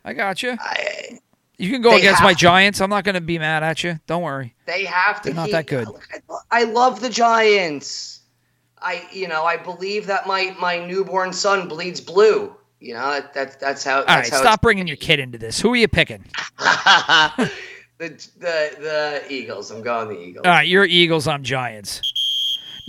[0.03, 0.57] I got you.
[0.59, 1.19] I,
[1.57, 2.39] You can go against my to.
[2.39, 2.81] Giants.
[2.81, 3.99] I'm not going to be mad at you.
[4.07, 4.53] Don't worry.
[4.65, 5.29] They have to.
[5.29, 5.87] They're not keep- that good.
[6.49, 8.21] I, I love the Giants.
[8.79, 12.55] I, you know, I believe that my my newborn son bleeds blue.
[12.79, 14.01] You know, that, that's that's how.
[14.01, 15.59] All right, That's how stop bringing your kid into this.
[15.59, 16.25] Who are you picking?
[17.99, 19.71] The the the Eagles.
[19.71, 20.45] I'm going the Eagles.
[20.45, 21.27] All right, you're Eagles.
[21.27, 22.01] I'm Giants.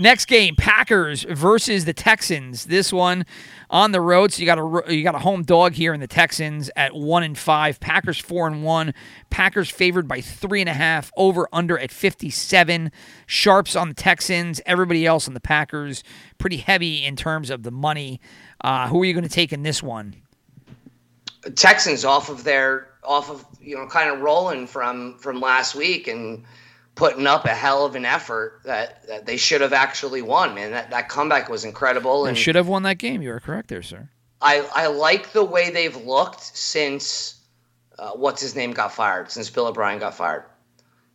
[0.01, 2.67] Next game, Packers versus the Texans.
[2.67, 3.27] This one
[3.69, 4.33] on the road.
[4.33, 7.25] So you got a you got a home dog here in the Texans at one
[7.25, 7.81] and five.
[7.81, 8.95] Packers four and one.
[9.31, 11.11] Packers favored by three and a half.
[11.17, 12.93] Over under at fifty seven.
[13.27, 14.61] Sharps on the Texans.
[14.67, 16.05] Everybody else on the Packers.
[16.39, 18.21] Pretty heavy in terms of the money.
[18.61, 20.15] Uh, who are you going to take in this one?
[21.57, 26.07] Texans off of their off of you know kind of rolling from from last week
[26.07, 26.45] and
[26.99, 30.53] putting up a hell of an effort that, that they should have actually won.
[30.53, 32.25] Man, that that comeback was incredible.
[32.25, 33.23] They and should have won that game.
[33.23, 34.11] You are correct there, sir.
[34.43, 37.41] I, I like the way they've looked since
[37.99, 40.45] uh, what's his name got fired, since Bill O'Brien got fired.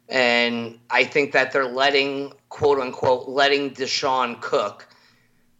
[0.08, 4.88] And I think that they're letting, quote unquote, letting Deshaun cook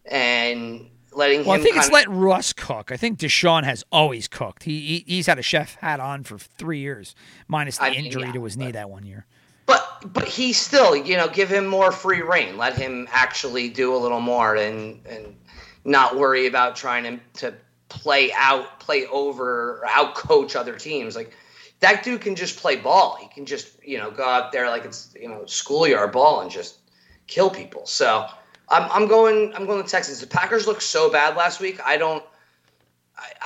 [0.06, 2.90] and letting Well, I think it's kinda- let Russ cook.
[2.90, 4.62] I think Deshaun has always cooked.
[4.62, 7.14] He, he he's had a chef hat on for three years,
[7.46, 9.26] minus the I mean, injury yeah, to his knee that one year.
[9.66, 12.56] But but he still, you know, give him more free reign.
[12.56, 15.36] Let him actually do a little more and and
[15.84, 17.54] not worry about trying to to
[17.88, 21.14] play out, play over, or out coach other teams.
[21.16, 21.32] Like
[21.80, 23.18] that dude can just play ball.
[23.20, 26.50] He can just you know go out there like it's you know schoolyard ball and
[26.50, 26.78] just
[27.26, 27.86] kill people.
[27.86, 28.26] So
[28.68, 30.20] I'm I'm going I'm going to Texans.
[30.20, 31.80] The Packers looked so bad last week.
[31.84, 32.24] I don't.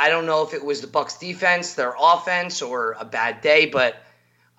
[0.01, 3.67] I don't know if it was the Bucks defense, their offense, or a bad day,
[3.67, 4.03] but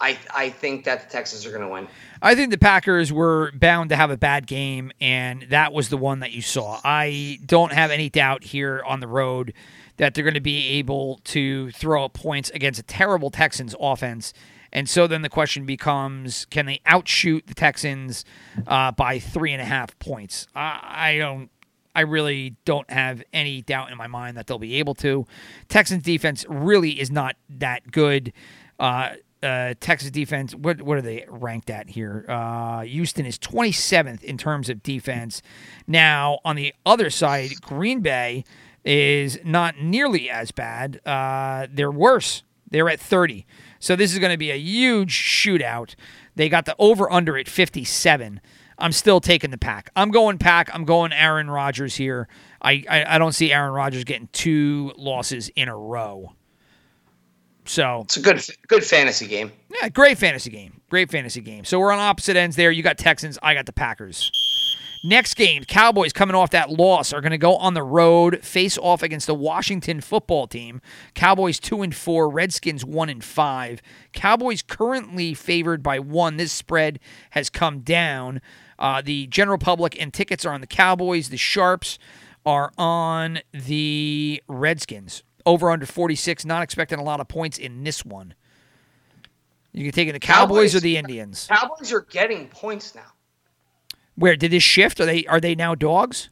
[0.02, 1.88] I I think that the Texans are going to win.
[2.22, 5.98] I think the Packers were bound to have a bad game, and that was the
[5.98, 6.80] one that you saw.
[6.84, 9.54] I don't have any doubt here on the road
[9.98, 14.34] that they're going to be able to throw up points against a terrible Texans offense.
[14.72, 18.24] And so then the question becomes can they outshoot the Texans
[18.68, 20.48] uh, by three and a half points?
[20.56, 21.50] I, I don't.
[21.96, 25.26] I really don't have any doubt in my mind that they'll be able to.
[25.68, 28.32] Texans defense really is not that good.
[28.80, 32.26] Uh, uh, Texas defense, what what are they ranked at here?
[32.28, 35.42] Uh, Houston is 27th in terms of defense.
[35.88, 38.44] Now, on the other side, Green Bay
[38.84, 41.00] is not nearly as bad.
[41.06, 42.44] Uh, they're worse.
[42.70, 43.46] They're at 30.
[43.80, 45.96] So this is going to be a huge shootout.
[46.36, 48.42] They got the over under at 57.
[48.78, 49.90] I'm still taking the pack.
[49.96, 50.70] I'm going pack.
[50.74, 52.28] I'm going Aaron Rodgers here.
[52.62, 56.34] I, I, I don't see Aaron Rodgers getting two losses in a row.
[57.70, 59.52] So It's a good good fantasy game.
[59.70, 60.82] yeah, great fantasy game.
[60.90, 61.66] Great fantasy game.
[61.66, 62.72] So we're on opposite ends there.
[62.72, 64.32] You got Texans, I got the Packers.
[65.04, 68.76] Next game, Cowboys coming off that loss are going to go on the road, face
[68.78, 70.82] off against the Washington football team.
[71.14, 73.82] Cowboys 2 and 4, Redskins 1 and 5.
[74.14, 76.38] Cowboys currently favored by 1.
[76.38, 77.00] This spread
[77.30, 78.42] has come down.
[78.80, 81.30] Uh, the general public and tickets are on the Cowboys.
[81.30, 82.00] The Sharps
[82.46, 85.24] are on the Redskins.
[85.50, 88.36] Over under 46, not expecting a lot of points in this one.
[89.72, 91.48] You can take it the Cowboys, Cowboys- or the Indians.
[91.50, 93.14] Cowboys are getting points now.
[94.16, 95.00] Where did this shift?
[95.00, 96.30] Are they are they now dogs?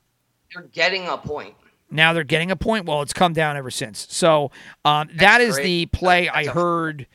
[0.53, 1.55] They're getting a point.
[1.89, 2.86] Now they're getting a point.
[2.86, 4.05] Well, it's come down ever since.
[4.09, 4.51] So
[4.86, 5.63] um, that is great.
[5.63, 7.07] the play That's I heard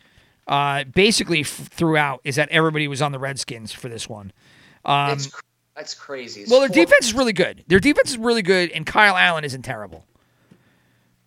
[0.49, 4.33] uh, basically f- throughout is that everybody was on the Redskins for this one.
[4.85, 5.41] Um, it's cr-
[5.77, 6.41] that's crazy.
[6.43, 7.65] It's well, their four- defense is really good.
[7.69, 10.05] Their defense is really good, and Kyle Allen isn't terrible.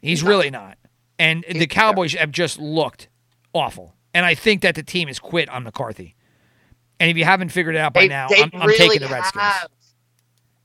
[0.05, 0.77] He's really not.
[1.17, 3.07] And the Cowboys have just looked
[3.53, 3.95] awful.
[4.13, 6.15] And I think that the team has quit on McCarthy.
[6.99, 9.07] And if you haven't figured it out by They, now, they I'm, I'm really taking
[9.07, 9.41] the Redskins.
[9.43, 9.67] have.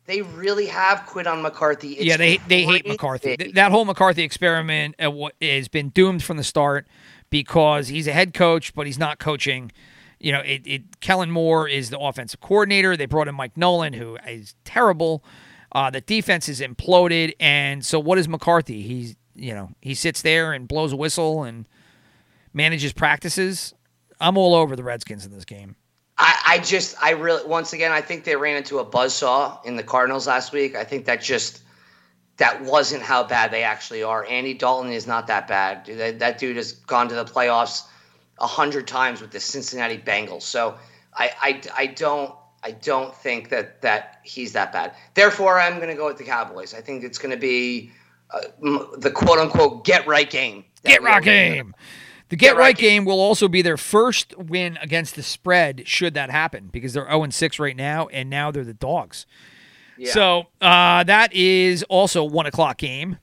[0.07, 1.93] They really have quit on McCarthy.
[1.93, 2.87] It's yeah, they they hate.
[2.87, 3.37] McCarthy.
[3.37, 5.11] Th- That whole McCarthy experiment uh,
[5.41, 6.89] has been doomed from the start
[7.31, 9.71] because he's a head coach, but he's not coaching.
[10.19, 12.97] You know, it, it Kellen Moore is the offensive coordinator.
[12.97, 15.25] They brought in Mike Nolan, who is terrible.
[15.73, 18.83] Uh, the defense is imploded, and so what is McCarthy?
[18.83, 21.67] He's you know he sits there and blows a whistle and
[22.53, 23.75] manages practices.
[24.21, 25.77] I'm all over the Redskins in this game.
[26.19, 29.77] I, I just, I really, once again, I think they ran into a buzzsaw in
[29.77, 30.77] the Cardinals last week.
[30.77, 31.63] I think that just,
[32.37, 34.27] that wasn't how bad they actually are.
[34.27, 35.87] Andy Dalton is not that bad.
[35.87, 37.85] That, that dude has gone to the playoffs
[38.39, 40.43] a hundred times with the Cincinnati Bengals.
[40.43, 40.77] So
[41.15, 44.93] I, I, I don't, I don't think that that he's that bad.
[45.15, 46.75] Therefore, I'm going to go with the Cowboys.
[46.75, 47.91] I think it's going to be
[48.33, 50.65] uh, the quote unquote get right game.
[50.85, 51.75] Get right game.
[52.31, 55.83] The get, Get right right game will also be their first win against the spread,
[55.87, 59.27] should that happen, because they're 0 6 right now, and now they're the dogs.
[59.99, 60.13] Yeah.
[60.13, 63.19] So uh, that is also one o'clock game.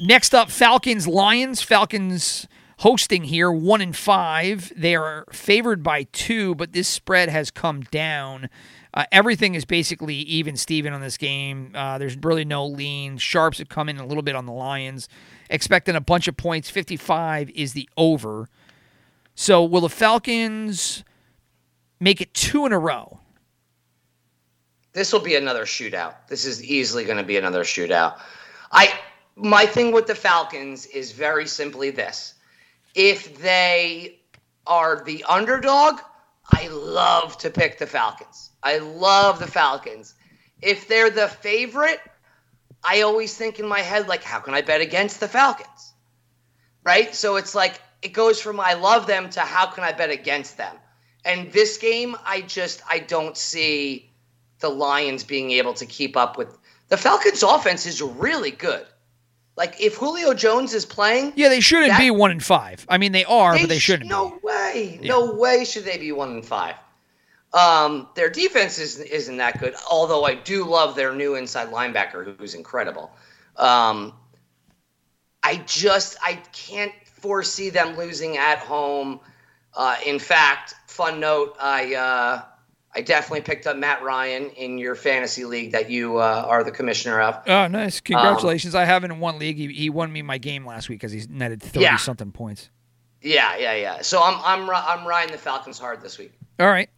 [0.00, 1.60] Next up, Falcons Lions.
[1.60, 2.48] Falcons
[2.78, 4.72] hosting here, one and five.
[4.74, 8.48] They are favored by two, but this spread has come down.
[8.94, 11.72] Uh, everything is basically even Steven on this game.
[11.74, 13.18] Uh, there's really no lean.
[13.18, 15.08] Sharps have come in a little bit on the Lions,
[15.50, 16.70] expecting a bunch of points.
[16.70, 18.48] 55 is the over.
[19.34, 21.04] So will the Falcons
[22.00, 23.20] make it two in a row?
[24.98, 26.14] this will be another shootout.
[26.28, 28.18] This is easily going to be another shootout.
[28.72, 28.98] I
[29.36, 32.34] my thing with the Falcons is very simply this.
[32.96, 34.18] If they
[34.66, 36.00] are the underdog,
[36.50, 38.47] I love to pick the Falcons.
[38.62, 40.14] I love the Falcons.
[40.60, 42.00] If they're the favorite,
[42.82, 45.94] I always think in my head like how can I bet against the Falcons?
[46.84, 47.14] Right?
[47.14, 50.56] So it's like it goes from I love them to how can I bet against
[50.56, 50.74] them?
[51.24, 54.10] And this game I just I don't see
[54.60, 56.56] the Lions being able to keep up with
[56.88, 58.86] the Falcons' offense is really good.
[59.56, 62.86] Like if Julio Jones is playing, Yeah, they shouldn't That- be one and five.
[62.88, 64.08] I mean, they are, but they shouldn't.
[64.08, 64.36] No be.
[64.42, 66.76] way, no way should they be one and five.
[67.52, 69.74] Um, their defense is, isn't that good.
[69.90, 73.10] Although I do love their new inside linebacker, who's incredible.
[73.56, 74.12] Um,
[75.42, 79.20] I just I can't foresee them losing at home.
[79.74, 82.42] Uh, in fact, fun note, I uh,
[82.94, 86.70] I definitely picked up Matt Ryan in your fantasy league that you uh, are the
[86.70, 87.42] commissioner of.
[87.46, 88.00] Oh, nice!
[88.00, 88.74] Congratulations!
[88.74, 89.56] I have him in one league.
[89.56, 91.96] He, he won me my game last week because he's netted thirty Yeah.
[91.96, 92.70] something points.
[93.22, 94.02] Yeah, yeah, yeah.
[94.02, 96.32] So I'm I'm I'm riding the Falcons hard this week.
[96.60, 96.90] All right.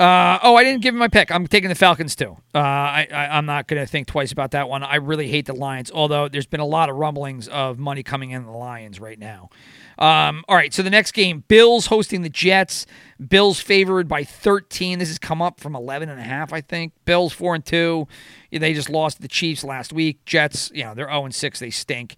[0.00, 1.30] Uh, oh, I didn't give him my pick.
[1.30, 2.38] I'm taking the Falcons too.
[2.54, 4.82] Uh, I, I, I'm not going to think twice about that one.
[4.82, 8.30] I really hate the Lions, although there's been a lot of rumblings of money coming
[8.30, 9.50] in the Lions right now.
[9.98, 12.86] Um, all right, so the next game, Bills hosting the Jets.
[13.28, 14.98] Bills favored by 13.
[14.98, 16.94] This has come up from 11 and a half, I think.
[17.04, 18.08] Bills 4 and 2.
[18.52, 20.24] They just lost to the Chiefs last week.
[20.24, 21.60] Jets, you know, they're 0 and 6.
[21.60, 22.16] They stink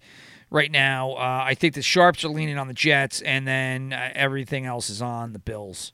[0.49, 1.15] right now.
[1.15, 4.89] Uh, I think the Sharps are leaning on the Jets, and then uh, everything else
[4.89, 5.91] is on the Bills.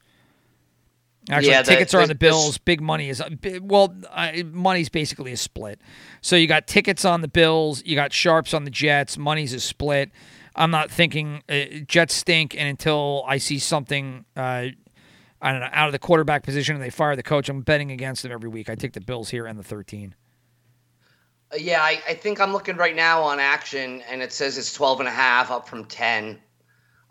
[1.29, 2.57] Actually, Yeah, the- tickets are on the this- this- Bills.
[2.57, 3.21] Big money is
[3.61, 5.79] well, uh, money's basically a split.
[6.21, 9.17] So you got tickets on the Bills, you got sharps on the Jets.
[9.17, 10.11] Money's a split.
[10.55, 14.65] I'm not thinking uh, Jets stink, and until I see something, uh,
[15.41, 17.91] I don't know, out of the quarterback position and they fire the coach, I'm betting
[17.91, 18.69] against them every week.
[18.69, 20.15] I take the Bills here and the 13.
[21.53, 24.73] Uh, yeah, I, I think I'm looking right now on action, and it says it's
[24.73, 26.39] 12 and a half, up from 10.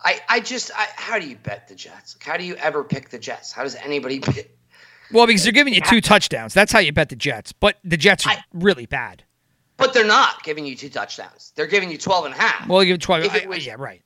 [0.01, 2.15] I, I just, I, how do you bet the Jets?
[2.15, 3.51] Like, how do you ever pick the Jets?
[3.51, 4.57] How does anybody pick?
[5.11, 6.53] Well, because they're giving you two touchdowns.
[6.53, 7.51] That's how you bet the Jets.
[7.51, 9.23] But the Jets are I- really bad.
[9.77, 11.53] But they're not giving you two touchdowns.
[11.55, 12.67] They're giving you 12 and a half.
[12.67, 13.23] Well, you give 12.
[13.25, 14.01] If it I- was- yeah, right.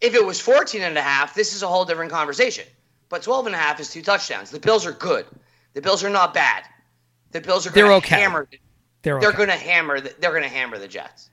[0.00, 2.64] if it was 14 and a half, this is a whole different conversation.
[3.08, 4.50] But 12 and a half is two touchdowns.
[4.50, 5.26] The Bills are good.
[5.74, 6.64] The Bills are not bad.
[7.32, 8.20] The Bills are They're going to okay.
[8.20, 8.48] hammer.
[9.02, 10.00] They're, They're going to hammer.
[10.00, 11.30] The, they're going to hammer the Jets.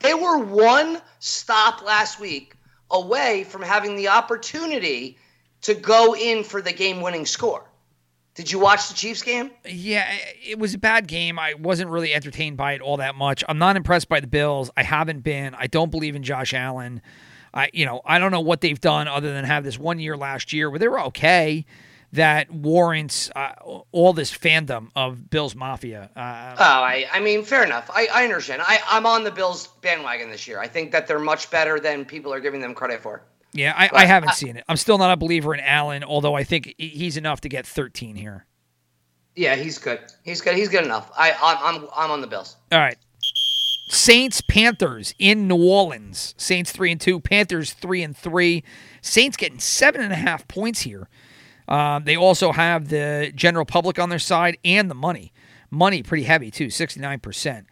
[0.00, 2.54] They were one stop last week
[2.92, 5.18] away from having the opportunity
[5.62, 7.64] to go in for the game-winning score.
[8.34, 9.50] Did you watch the Chiefs game?
[9.66, 10.10] Yeah,
[10.42, 11.38] it was a bad game.
[11.38, 13.44] I wasn't really entertained by it all that much.
[13.46, 14.70] I'm not impressed by the Bills.
[14.76, 15.54] I haven't been.
[15.54, 17.02] I don't believe in Josh Allen.
[17.52, 20.16] I, you know, I don't know what they've done other than have this one year
[20.16, 21.66] last year where they were okay.
[22.12, 23.52] That warrants uh,
[23.90, 26.10] all this fandom of Bills Mafia.
[26.14, 27.90] Uh, Oh, I, I mean, fair enough.
[27.92, 28.60] I, I understand.
[28.64, 30.60] I, I'm on the Bills bandwagon this year.
[30.60, 33.22] I think that they're much better than people are giving them credit for.
[33.54, 34.64] yeah, I, I haven't seen it.
[34.68, 38.14] I'm still not a believer in Allen, although I think he's enough to get 13
[38.16, 38.44] here.
[39.34, 40.00] Yeah, he's good.
[40.22, 40.54] He's good.
[40.56, 41.10] He's good enough.
[41.16, 42.56] I, I'm, I'm, I'm on the Bills.
[42.70, 42.98] All right.
[43.88, 46.34] Saints Panthers in New Orleans.
[46.36, 47.20] Saints three and two.
[47.20, 48.64] Panthers three and three.
[49.00, 51.08] Saints getting seven and a half points here.
[51.72, 55.32] Um, they also have the general public on their side and the money.
[55.70, 57.66] Money pretty heavy too, sixty nine percent.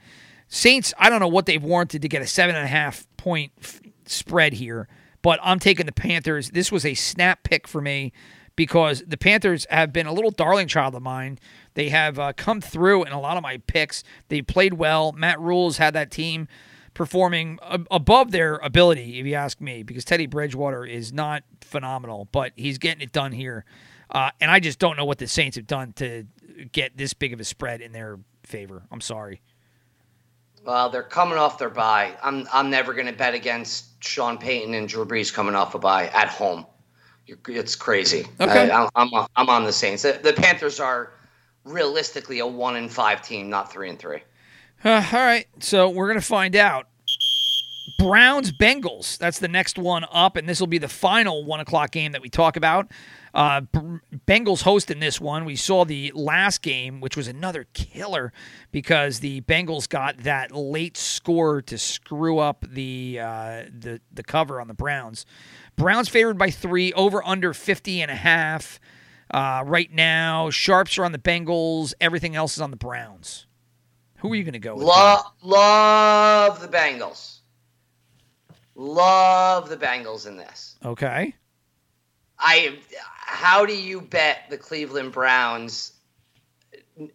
[0.49, 0.95] Saints.
[0.99, 3.83] I don't know what they've warranted to get a seven and a half point f-
[4.07, 4.89] spread here,
[5.21, 6.51] but I'm taking the Panthers.
[6.53, 8.13] This was a snap pick for me
[8.57, 11.39] because the Panthers have been a little darling child of mine.
[11.75, 14.03] They have uh, come through in a lot of my picks.
[14.29, 15.13] They played well.
[15.13, 16.49] Matt Rhule's had that team
[16.95, 22.29] performing a- above their ability, if you ask me, because Teddy Bridgewater is not phenomenal,
[22.33, 23.65] but he's getting it done here.
[24.11, 26.27] Uh, and I just don't know what the Saints have done to
[26.73, 28.83] get this big of a spread in their favor.
[28.91, 29.41] I'm sorry.
[30.65, 32.17] Well, they're coming off their bye.
[32.23, 35.79] I'm, I'm never going to bet against Sean Payton and Drew Brees coming off a
[35.79, 36.67] bye at home.
[37.49, 38.27] It's crazy.
[38.41, 38.71] Okay.
[38.71, 40.03] I, I'm, I'm, I'm on the Saints.
[40.03, 41.13] The, the Panthers are
[41.65, 44.23] realistically a one and five team, not three and three.
[44.85, 46.89] Uh, all right, so we're gonna find out.
[47.99, 49.19] Browns Bengals.
[49.19, 52.23] That's the next one up, and this will be the final one o'clock game that
[52.23, 52.91] we talk about.
[53.35, 53.63] Uh,
[54.27, 55.45] Bengals hosting this one.
[55.45, 58.33] We saw the last game, which was another killer
[58.73, 64.61] because the Bengals got that late score to screw up the uh, the the cover
[64.61, 65.27] on the Browns.
[65.77, 68.81] Browns favored by three, over under 50 and a half.
[69.31, 71.95] Uh, right now, sharps are on the Bengals.
[72.01, 73.47] Everything else is on the Browns.
[74.19, 74.85] Who are you going to go with?
[74.85, 77.39] Lo- love the Bengals.
[78.75, 80.77] Love the Bengals in this.
[80.85, 81.35] Okay.
[82.41, 85.93] I how do you bet the Cleveland Browns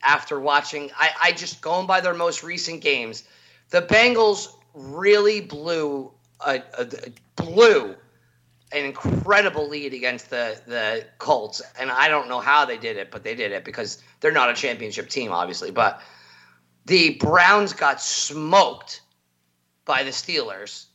[0.04, 3.24] after watching I, I just going by their most recent games,
[3.70, 6.12] the Bengals really blew
[6.46, 6.88] a, a
[7.36, 7.96] blew
[8.72, 13.12] an incredible lead against the the Colts, and I don't know how they did it,
[13.12, 15.72] but they did it because they're not a championship team, obviously.
[15.72, 16.02] But
[16.86, 19.02] the Browns got smoked
[19.86, 20.86] by the Steelers,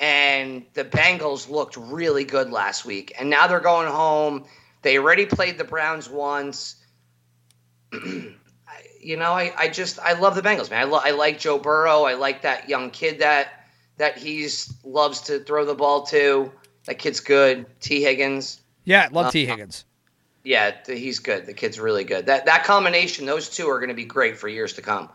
[0.00, 3.12] and the Bengals looked really good last week.
[3.18, 4.46] And now they're going home.
[4.82, 6.76] They already played the Browns once.
[9.02, 10.80] You know, I, I just I love the Bengals, man.
[10.82, 12.02] I, lo- I like Joe Burrow.
[12.02, 13.64] I like that young kid that
[13.96, 16.52] that he's loves to throw the ball to.
[16.84, 17.64] That kid's good.
[17.80, 18.60] Tee Higgins.
[18.84, 19.86] Yeah, love Uh, Tee Higgins.
[20.44, 21.46] Yeah, he's good.
[21.46, 22.26] The kid's really good.
[22.26, 25.08] That that combination, those two are going to be great for years to come.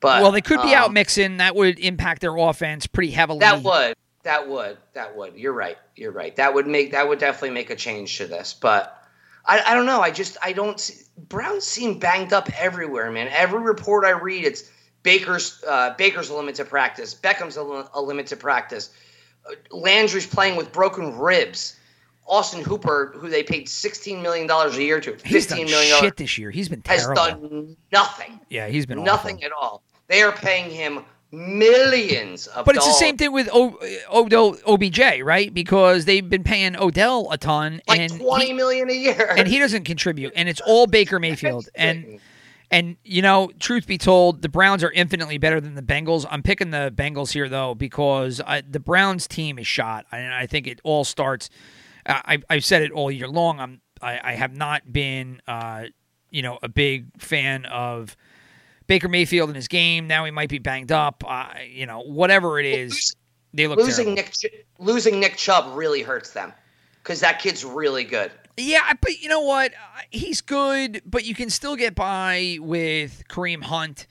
[0.00, 1.38] But Well, they could be um, out mixing.
[1.38, 3.38] That would impact their offense pretty heavily.
[3.38, 3.94] That would.
[4.22, 4.78] That would.
[4.94, 5.34] That would.
[5.36, 5.76] You're right.
[5.96, 6.34] You're right.
[6.36, 6.92] That would make.
[6.92, 8.52] That would definitely make a change to this.
[8.54, 8.96] But
[9.44, 10.00] I, I don't know.
[10.00, 10.36] I just.
[10.42, 10.78] I don't.
[10.78, 13.28] See, Browns seem banged up everywhere, man.
[13.32, 14.70] Every report I read, it's
[15.02, 15.62] Baker's.
[15.66, 17.14] Uh, Baker's a limited practice.
[17.14, 18.90] Beckham's a, li- a limited practice.
[19.70, 21.76] Landry's playing with broken ribs.
[22.28, 25.98] Austin Hooper, who they paid sixteen million dollars a year to, He's done fifteen million
[25.98, 26.52] shit this year.
[26.52, 28.38] He's been has done nothing.
[28.48, 29.46] yeah, he's been nothing awful.
[29.46, 29.82] at all.
[30.06, 33.78] They are paying him millions of But it's the same thing with o-
[34.12, 35.52] Odell OBJ, right?
[35.52, 39.34] Because they've been paying Odell a ton, like and twenty he, million a year.
[39.36, 41.68] and he doesn't contribute, and it's all Baker Mayfield.
[41.74, 42.20] And
[42.70, 46.24] and you know, truth be told, the Browns are infinitely better than the Bengals.
[46.30, 50.46] I'm picking the Bengals here though because I, the Browns team is shot, and I
[50.46, 51.50] think it all starts.
[52.06, 53.60] I, I've said it all year long.
[53.60, 55.84] I'm I, I have not been uh,
[56.30, 58.16] you know a big fan of
[58.86, 60.06] Baker Mayfield in his game.
[60.06, 61.22] Now he might be banged up.
[61.26, 63.14] Uh, you know, whatever it is,
[63.54, 64.22] they look losing terrible.
[64.22, 66.52] Nick Ch- losing Nick Chubb really hurts them
[67.02, 68.32] because that kid's really good.
[68.56, 69.72] Yeah, but you know what?
[69.72, 74.06] Uh, He's good, but you can still get by with Kareem Hunt.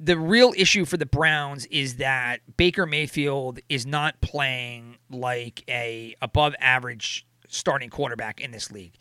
[0.00, 6.16] The real issue for the Browns is that Baker Mayfield is not playing like a
[6.20, 8.94] above average starting quarterback in this league.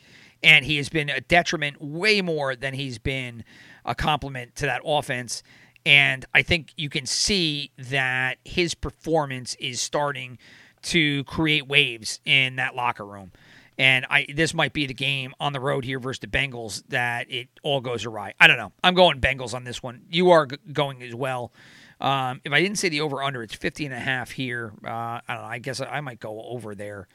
[0.44, 3.44] And he has been a detriment way more than he's been
[3.86, 5.44] a complement to that offense.
[5.86, 10.38] And I think you can see that his performance is starting
[10.84, 13.32] to create waves in that locker room.
[13.78, 17.32] And I this might be the game on the road here versus the Bengals that
[17.32, 18.34] it all goes awry.
[18.40, 18.72] I don't know.
[18.84, 20.04] I'm going Bengals on this one.
[20.12, 21.52] You are g- going as well.
[22.00, 24.74] Um, if I didn't say the over under, it's 50 and a half here.
[24.86, 25.44] Uh, I don't know.
[25.48, 27.08] I guess I might go over there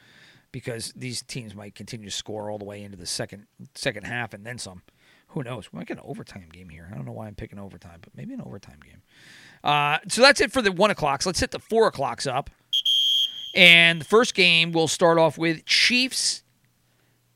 [0.51, 3.45] because these teams might continue to score all the way into the second
[3.75, 4.81] second half and then some.
[5.29, 5.71] Who knows?
[5.71, 6.89] We might get an overtime game here.
[6.91, 9.01] I don't know why I'm picking overtime, but maybe an overtime game.
[9.63, 11.25] Uh, so that's it for the one o'clocks.
[11.25, 12.49] Let's hit the four o'clocks up.
[13.55, 16.43] And the first game will start off with Chiefs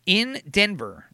[0.05, 1.05] in Denver.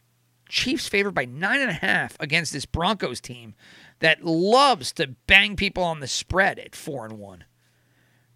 [0.48, 3.56] Chiefs favored by nine and a half against this Broncos team
[4.00, 7.44] that loves to bang people on the spread at four and one.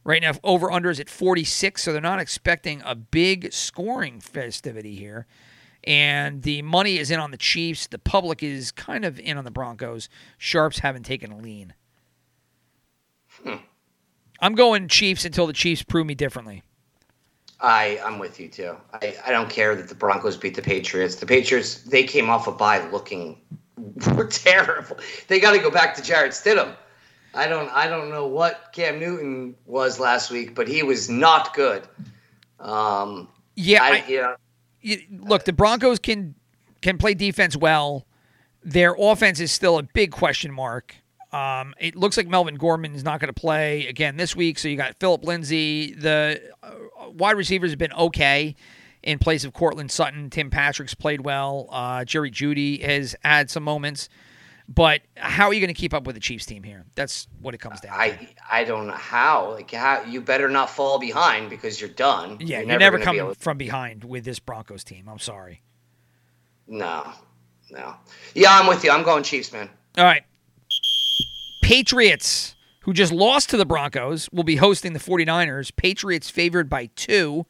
[0.03, 4.95] Right now, over under is at 46, so they're not expecting a big scoring festivity
[4.95, 5.27] here.
[5.85, 7.87] And the money is in on the Chiefs.
[7.87, 10.09] The public is kind of in on the Broncos.
[10.37, 11.73] Sharps haven't taken a lean.
[14.39, 16.63] I'm going Chiefs until the Chiefs prove me differently.
[17.59, 18.75] I I'm with you too.
[18.93, 21.15] I, I don't care that the Broncos beat the Patriots.
[21.15, 23.39] The Patriots they came off a bye looking
[24.29, 24.97] terrible.
[25.29, 26.75] They got to go back to Jarrett Stidham.
[27.33, 31.53] I don't I don't know what Cam Newton was last week, but he was not
[31.53, 31.87] good.
[32.59, 34.35] Um, Yeah, I, I, yeah,
[34.83, 36.35] you- look, the Broncos can
[36.81, 38.05] can play defense well.
[38.63, 40.95] Their offense is still a big question mark.
[41.31, 44.59] Um, it looks like Melvin Gordon is not going to play again this week.
[44.59, 45.93] So you got Phillip Lindsay.
[45.93, 48.55] The uh, wide receivers have been okay
[49.01, 50.29] in place of Courtland Sutton.
[50.29, 51.67] Tim Patrick's played well.
[51.71, 54.09] Uh, Jerry Jeudy has had some moments.
[54.67, 56.85] But how are you going to keep up with the Chiefs team here?
[56.95, 57.99] That's what it comes down to.
[57.99, 59.51] I I don't know how.
[59.51, 62.37] Like how you better not fall behind because you're done.
[62.39, 65.09] Yeah, you're, never never be coming from behind with this Broncos team.
[65.09, 65.61] I'm sorry.
[66.67, 67.11] No,
[67.69, 67.95] no.
[68.33, 68.91] Yeah, I'm with you.
[68.91, 69.69] I'm going Chiefs, man.
[69.97, 70.23] All right.
[71.61, 75.75] Patriots, who just lost to the Broncos, will be hosting the 49ers.
[75.75, 77.45] Patriots favored by two.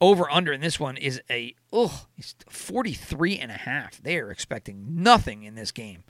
[0.00, 4.02] Over under in this one is a ugh, it's 43 and a half.
[4.02, 6.04] They are expecting nothing in this game.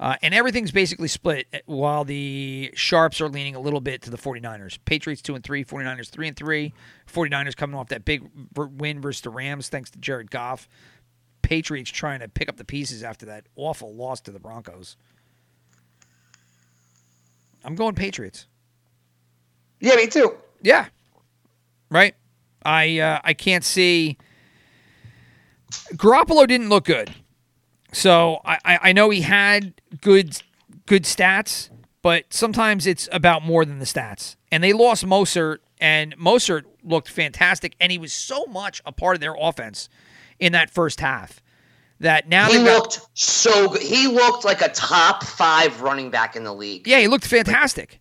[0.00, 4.16] Uh, and everything's basically split while the Sharps are leaning a little bit to the
[4.16, 4.78] 49ers.
[4.84, 6.74] Patriots 2 and 3, 49ers 3 and 3.
[7.12, 10.68] 49ers coming off that big win versus the Rams thanks to Jared Goff.
[11.42, 14.96] Patriots trying to pick up the pieces after that awful loss to the Broncos.
[17.64, 18.46] I'm going Patriots.
[19.78, 20.34] Yeah, me too.
[20.62, 20.86] Yeah.
[21.90, 22.14] Right?
[22.64, 24.16] I uh, I can't see
[25.94, 27.14] Garoppolo didn't look good.
[27.92, 30.40] So I, I know he had good
[30.86, 31.68] good stats,
[32.02, 34.36] but sometimes it's about more than the stats.
[34.50, 39.14] And they lost Mostert, and Mostert looked fantastic, and he was so much a part
[39.16, 39.88] of their offense
[40.38, 41.40] in that first half
[42.00, 43.82] that now He got- looked so good.
[43.82, 46.88] He looked like a top five running back in the league.
[46.88, 48.00] yeah, he looked fantastic.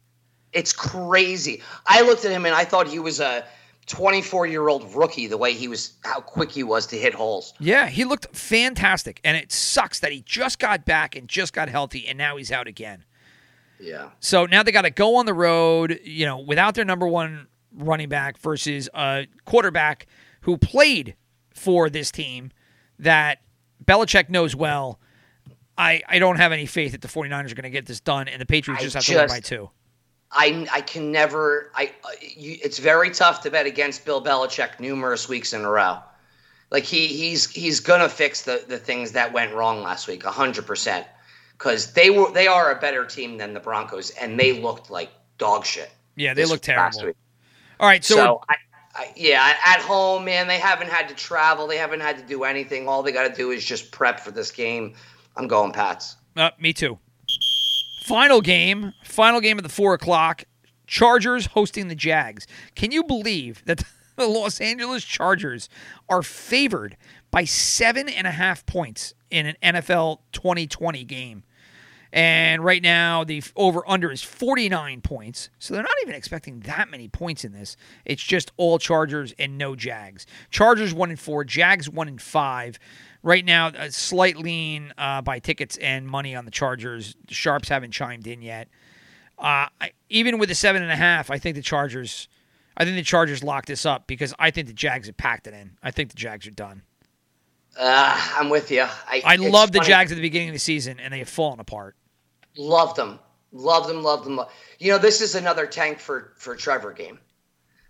[0.54, 1.62] It's crazy.
[1.86, 3.46] I looked at him and I thought he was a
[3.92, 5.28] 24 year old rookie.
[5.28, 7.54] The way he was, how quick he was to hit holes.
[7.60, 11.70] Yeah, he looked fantastic, and it sucks that he just got back and just got
[11.70, 13.04] healthy, and now he's out again.
[13.80, 14.10] Yeah.
[14.20, 17.48] So now they got to go on the road, you know, without their number one
[17.76, 20.08] running back versus a quarterback
[20.42, 21.16] who played
[21.54, 22.52] for this team
[22.98, 23.40] that
[23.84, 25.00] Belichick knows well.
[25.78, 28.28] I, I don't have any faith that the 49ers are going to get this done,
[28.28, 29.70] and the Patriots I just have to win by two.
[30.32, 31.72] I, I can never.
[31.76, 35.70] I uh, you, it's very tough to bet against Bill Belichick numerous weeks in a
[35.70, 36.00] row.
[36.70, 40.66] Like he he's he's gonna fix the the things that went wrong last week, hundred
[40.66, 41.06] percent.
[41.58, 45.12] Because they were they are a better team than the Broncos, and they looked like
[45.38, 45.92] dog shit.
[46.16, 47.08] Yeah, they this look last terrible.
[47.08, 47.16] week.
[47.80, 48.56] All right, so, So, I,
[48.94, 51.66] I, yeah, at home, man, they haven't had to travel.
[51.68, 52.88] They haven't had to do anything.
[52.88, 54.94] All they got to do is just prep for this game.
[55.36, 56.16] I'm going Pats.
[56.36, 57.00] Uh, me too.
[58.02, 60.46] Final game, final game at the four o'clock.
[60.88, 62.48] Chargers hosting the Jags.
[62.76, 63.84] Can you believe that
[64.18, 65.70] the Los Angeles Chargers
[66.10, 66.98] are favored
[67.30, 71.44] by seven and a half points in an NFL 2020 game?
[72.14, 75.50] And right now, the over under is 49 points.
[75.60, 77.78] So they're not even expecting that many points in this.
[78.04, 80.26] It's just all Chargers and no Jags.
[80.50, 82.80] Chargers 1 and 4, Jags 1 and 5.
[83.24, 87.16] Right now, a slight lean uh, by tickets and money on the Chargers.
[87.28, 88.68] The Sharps haven't chimed in yet.
[89.38, 92.28] Uh, I, even with the seven and a half, I think the Chargers,
[92.78, 95.54] I think the Chargers lock this up because I think the Jags have packed it
[95.54, 95.78] in.
[95.84, 96.82] I think the Jags are done.
[97.78, 98.84] Uh, I'm with you.
[98.84, 99.80] I, I love the.
[99.80, 101.96] Jags at the beginning of the season, and they have fallen apart.
[102.58, 103.20] Love them.
[103.52, 104.04] love them.
[104.04, 104.42] love them.
[104.80, 107.20] You know, this is another tank for for Trevor game.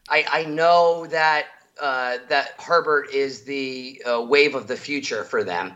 [0.08, 1.46] I I know that
[1.80, 5.74] uh, that Herbert is the uh, wave of the future for them,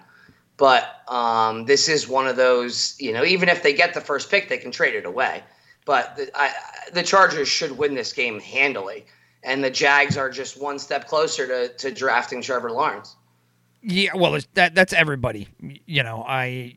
[0.57, 2.95] but um, this is one of those.
[2.99, 5.43] You know, even if they get the first pick, they can trade it away.
[5.85, 6.51] But the, I,
[6.93, 9.05] the Chargers should win this game handily,
[9.43, 13.15] and the Jags are just one step closer to to drafting Trevor Lawrence.
[13.81, 15.47] Yeah, well, that that's everybody.
[15.85, 16.75] You know, I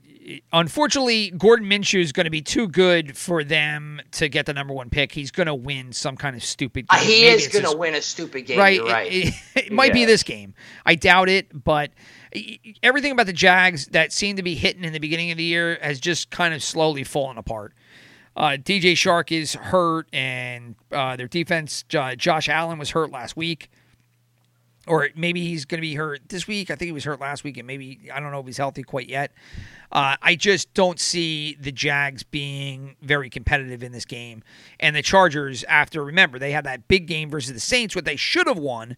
[0.52, 4.74] unfortunately Gardner Minshew is going to be too good for them to get the number
[4.74, 5.12] one pick.
[5.12, 6.86] He's going to win some kind of stupid.
[6.90, 7.06] Uh, Game.
[7.06, 8.58] he Maybe is going to win a stupid game.
[8.58, 8.74] right.
[8.76, 9.12] You're right.
[9.12, 9.34] It, it-
[9.66, 10.54] it might be this game.
[10.86, 11.90] I doubt it, but
[12.82, 15.78] everything about the Jags that seemed to be hitting in the beginning of the year
[15.82, 17.74] has just kind of slowly fallen apart.
[18.36, 23.36] Uh, DJ Chark is hurt, and uh, their defense, uh, Josh Allen, was hurt last
[23.36, 23.68] week.
[24.88, 26.70] Or maybe he's going to be hurt this week.
[26.70, 28.82] I think he was hurt last week, and maybe I don't know if he's healthy
[28.82, 29.32] quite yet.
[29.92, 34.42] Uh, I just don't see the Jags being very competitive in this game.
[34.80, 38.16] And the Chargers, after remember, they had that big game versus the Saints, what they
[38.16, 38.96] should have won,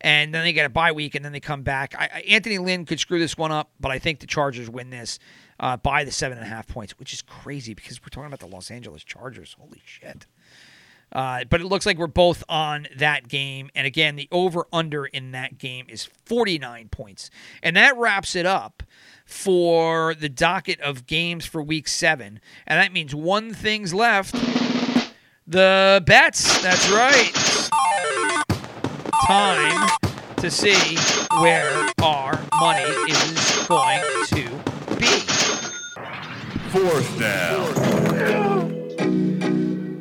[0.00, 1.94] and then they get a bye week, and then they come back.
[1.96, 5.18] I, Anthony Lynn could screw this one up, but I think the Chargers win this
[5.60, 8.40] uh, by the seven and a half points, which is crazy because we're talking about
[8.40, 9.56] the Los Angeles Chargers.
[9.58, 10.26] Holy shit!
[11.12, 13.70] Uh, but it looks like we're both on that game.
[13.74, 17.30] And again, the over under in that game is 49 points.
[17.62, 18.82] And that wraps it up
[19.24, 22.40] for the docket of games for week seven.
[22.66, 24.34] And that means one thing's left
[25.46, 26.62] the bets.
[26.62, 27.32] That's right.
[29.26, 29.88] Time
[30.36, 30.96] to see
[31.40, 35.06] where our money is going to be.
[36.70, 37.97] Fourth down.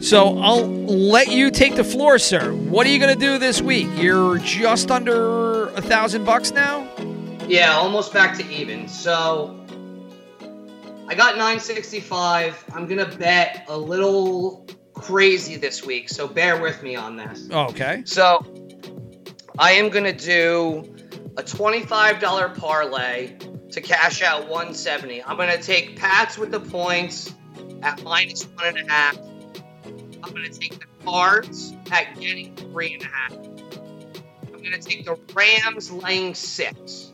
[0.07, 2.53] So I'll let you take the floor, sir.
[2.53, 3.89] What are you going to do this week?
[3.95, 6.87] You're just under a thousand bucks now.
[7.45, 8.87] Yeah, almost back to even.
[8.87, 9.59] So
[11.09, 12.65] I got 965.
[12.73, 17.49] I'm gonna bet a little crazy this week, so bear with me on this.
[17.49, 18.03] Okay.
[18.05, 18.45] So
[19.59, 20.93] I am gonna do
[21.37, 23.37] a $25 parlay
[23.71, 25.23] to cash out 170.
[25.23, 27.33] I'm gonna take Pats with the points
[27.81, 29.17] at minus one and a half.
[30.27, 33.31] I'm gonna take the Cards at getting three and a half.
[33.33, 37.11] I'm gonna take the Rams laying six.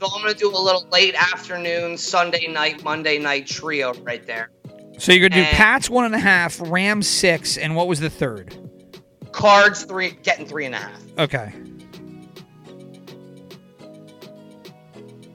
[0.00, 4.50] So I'm gonna do a little late afternoon, Sunday night, Monday night trio right there.
[4.98, 8.00] So you're going to do Pats one and a half, Rams six, and what was
[8.00, 8.56] the third?
[9.30, 11.02] Cards three, getting three and a half.
[11.18, 11.52] Okay.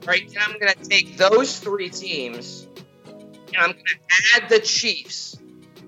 [0.06, 2.68] Right, then I'm gonna take those three teams,
[3.06, 5.33] and I'm gonna add the Chiefs,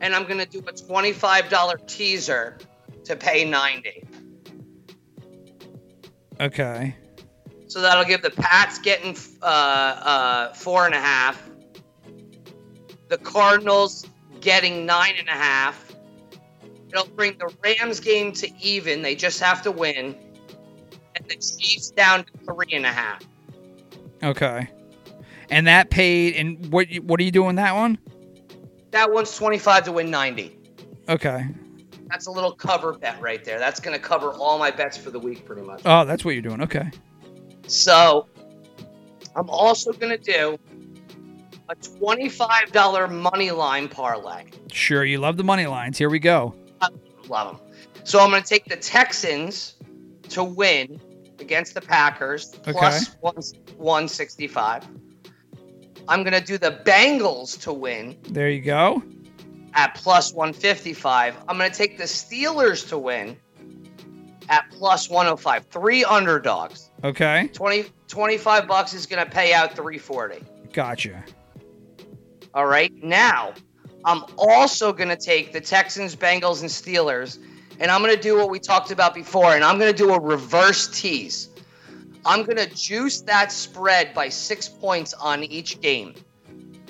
[0.01, 2.59] and I'm gonna do a twenty-five dollar teaser
[3.05, 4.05] to pay ninety.
[6.41, 6.95] Okay.
[7.69, 11.51] So that'll give the Pats getting uh, uh, four and a half,
[13.09, 14.07] the Cardinals
[14.41, 15.95] getting nine and a half.
[16.91, 19.03] It'll bring the Rams game to even.
[19.03, 20.15] They just have to win,
[21.17, 23.23] and the Chiefs down to three and a half.
[24.23, 24.69] Okay.
[25.51, 26.37] And that paid.
[26.37, 26.87] And what?
[27.03, 27.99] What are you doing that one?
[28.91, 30.59] That one's twenty-five to win ninety.
[31.09, 31.47] Okay.
[32.09, 33.59] That's a little cover bet right there.
[33.59, 35.83] That's going to cover all my bets for the week, pretty much.
[35.85, 36.63] Oh, that's what you're doing.
[36.63, 36.89] Okay.
[37.67, 38.29] So,
[39.35, 40.57] I'm also going to do
[41.69, 44.45] a $25 money line parlay.
[44.71, 45.05] Sure.
[45.05, 45.99] You love the money lines.
[45.99, 46.55] Here we go.
[47.29, 47.67] Love them.
[48.05, 49.75] So, I'm going to take the Texans
[50.29, 51.01] to win
[51.41, 53.35] against the Packers plus one,
[53.79, 54.87] 165.
[56.09, 59.03] I'm going to do the Bengals to win There you go.
[59.75, 61.37] at plus 155.
[61.49, 63.37] I'm going to take the Steelers to win
[64.49, 65.67] at plus 105.
[65.67, 66.91] Three underdogs.
[67.05, 67.49] Okay.
[67.53, 70.45] 20, 25 bucks is going to pay out 340.
[70.73, 71.25] Gotcha.
[72.55, 72.93] All right.
[73.03, 73.53] Now,
[74.05, 77.39] I'm also going to take the Texans, Bengals, and Steelers,
[77.81, 80.15] and I'm going to do what we talked about before, and I'm going to do
[80.15, 81.49] a reverse tease.
[82.27, 86.15] I'm going to juice that spread by six points on each game.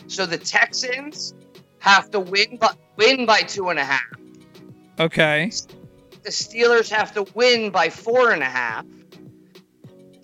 [0.08, 1.34] So the Texans
[1.80, 4.02] have to win by, win by two and a half.
[4.98, 5.50] Okay.
[6.22, 8.86] The Steelers have to win by four and a half.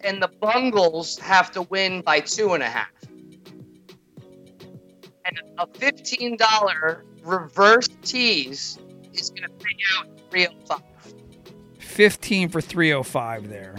[0.01, 2.89] And the Bungles have to win by two and a half.
[5.25, 8.79] And a $15 reverse tease
[9.13, 10.81] is going to pay out 305.
[11.79, 13.77] 15 for 305 there.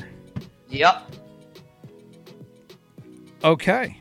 [0.69, 1.11] Yep.
[3.44, 3.98] Okay.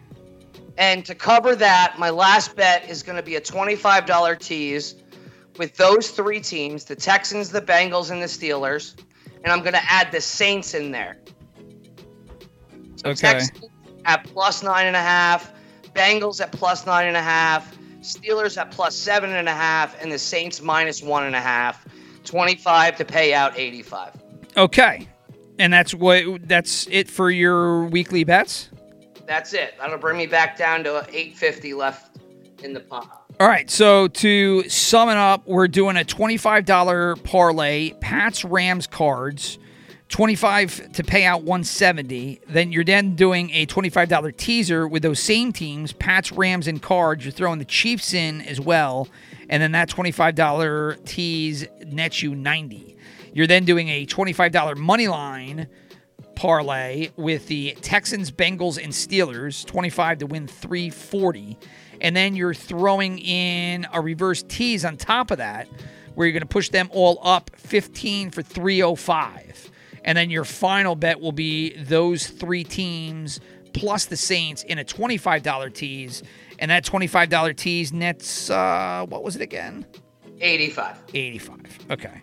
[0.78, 4.96] And to cover that, my last bet is going to be a $25 tease
[5.58, 8.98] with those three teams the Texans, the Bengals, and the Steelers.
[9.44, 11.18] And I'm going to add the Saints in there.
[12.96, 13.14] So Okay.
[13.14, 13.70] Texans
[14.04, 15.52] at plus nine and a half,
[15.94, 20.10] Bengals at plus nine and a half, Steelers at plus seven and a half, and
[20.10, 21.86] the Saints minus one and a half.
[22.24, 24.12] 25 to pay out 85.
[24.56, 25.08] Okay.
[25.58, 28.70] And that's what that's it for your weekly bets?
[29.26, 29.74] That's it.
[29.78, 32.18] That'll bring me back down to 850 left
[32.62, 33.22] in the pot.
[33.40, 39.58] All right, so to sum it up, we're doing a $25 parlay, Pats Rams cards,
[40.10, 42.40] 25 to pay out 170.
[42.46, 47.24] Then you're then doing a $25 teaser with those same teams, Pats, Rams, and cards.
[47.24, 49.08] You're throwing the Chiefs in as well,
[49.48, 52.96] and then that $25 tease nets you 90.
[53.32, 55.68] You're then doing a $25 money line
[56.34, 61.58] parlay with the Texans, Bengals, and Steelers, 25 to win 340.
[62.00, 65.68] And then you're throwing in a reverse tease on top of that,
[66.14, 69.70] where you're going to push them all up 15 for 305.
[70.04, 73.40] And then your final bet will be those three teams
[73.72, 76.22] plus the Saints in a $25 tease.
[76.58, 79.86] And that $25 tease nets, uh, what was it again?
[80.40, 81.02] 85.
[81.14, 81.78] 85.
[81.90, 82.20] Okay.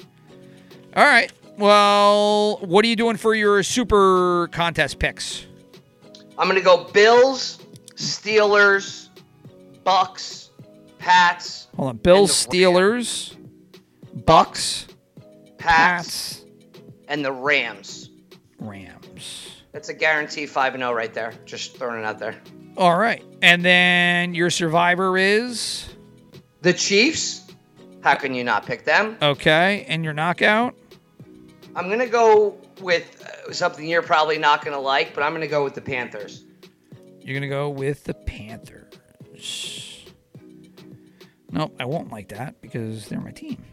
[0.95, 1.31] All right.
[1.59, 5.45] Well, what are you doing for your super contest picks?
[6.37, 7.59] I'm going to go Bills,
[7.95, 9.09] Steelers,
[9.83, 10.51] Bucks,
[10.99, 11.97] Pats, Hold on.
[11.97, 12.31] Bills.
[12.31, 13.35] Steelers,
[14.25, 14.87] Bucks,
[15.57, 16.45] Pats, Pats,
[17.09, 18.09] and the Rams.
[18.59, 19.57] Rams.
[19.73, 21.33] That's a guarantee 5 and 0 right there.
[21.45, 22.35] Just throwing it out there.
[22.77, 23.21] All right.
[23.41, 25.89] And then your survivor is
[26.61, 27.51] The Chiefs?
[28.01, 29.17] How can you not pick them?
[29.21, 30.73] okay, and your knockout.
[31.75, 35.31] I'm going to go with uh, something you're probably not going to like, but I'm
[35.31, 36.45] going to go with the Panthers.
[37.21, 40.05] You're gonna go with the Panthers.
[41.51, 43.63] Nope, I won't like that because they're my team.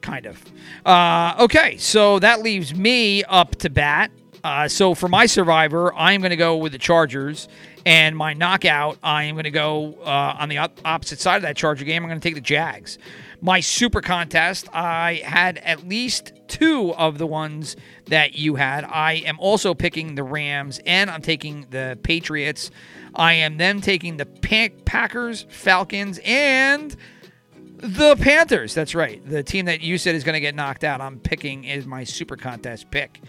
[0.00, 0.42] Kind of.
[0.86, 4.10] Uh, okay, so that leaves me up to bat.
[4.42, 7.46] Uh, so for my survivor, I'm going to go with the Chargers,
[7.84, 11.42] and my knockout, I am going to go uh, on the op- opposite side of
[11.42, 12.02] that Charger game.
[12.02, 12.96] I'm going to take the Jags.
[13.42, 17.76] My super contest, I had at least two of the ones
[18.06, 18.84] that you had.
[18.84, 22.70] I am also picking the Rams, and I'm taking the Patriots.
[23.14, 26.94] I am then taking the Packers, Falcons, and
[27.54, 28.74] the Panthers.
[28.74, 29.26] That's right.
[29.26, 32.04] The team that you said is going to get knocked out, I'm picking is my
[32.04, 33.20] super contest pick.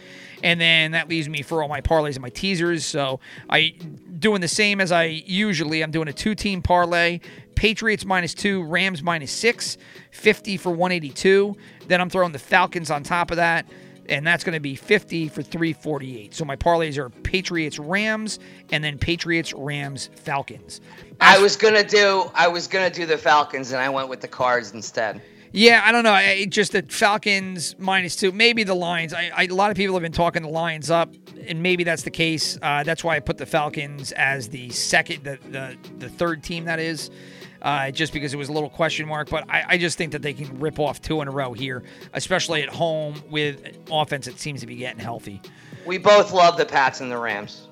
[0.43, 2.85] And then that leaves me for all my parlays and my teasers.
[2.85, 3.19] So
[3.49, 3.75] I
[4.19, 5.83] doing the same as I usually.
[5.83, 7.19] I'm doing a two-team parlay.
[7.55, 9.77] Patriots minus two, Rams minus six,
[10.11, 11.55] 50 for 182.
[11.87, 13.67] Then I'm throwing the Falcons on top of that.
[14.09, 16.33] And that's going to be 50 for 348.
[16.33, 18.39] So my parlays are Patriots Rams
[18.71, 20.81] and then Patriots Rams Falcons.
[21.21, 24.27] I was to do I was to do the Falcons and I went with the
[24.27, 25.21] Cards instead.
[25.53, 26.13] Yeah, I don't know.
[26.13, 29.13] I, just the Falcons minus two, maybe the Lions.
[29.13, 31.13] I, I, a lot of people have been talking the Lions up,
[31.45, 32.57] and maybe that's the case.
[32.61, 36.63] Uh, that's why I put the Falcons as the second, the the, the third team
[36.65, 37.11] that is,
[37.63, 39.29] uh, just because it was a little question mark.
[39.29, 41.83] But I, I just think that they can rip off two in a row here,
[42.13, 45.41] especially at home with offense that seems to be getting healthy.
[45.85, 47.67] We both love the Pats and the Rams.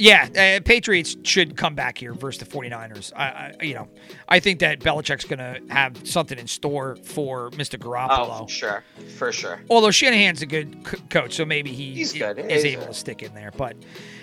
[0.00, 3.12] Yeah, uh, Patriots should come back here versus the 49ers.
[3.14, 3.86] I, I you know,
[4.30, 7.78] I think that Belichick's going to have something in store for Mr.
[7.78, 8.40] Garoppolo.
[8.40, 8.84] Oh, for sure,
[9.18, 9.60] for sure.
[9.68, 12.38] Although Shanahan's a good coach, so maybe he He's good.
[12.38, 12.92] is He's able good.
[12.92, 13.50] to stick in there.
[13.54, 13.76] But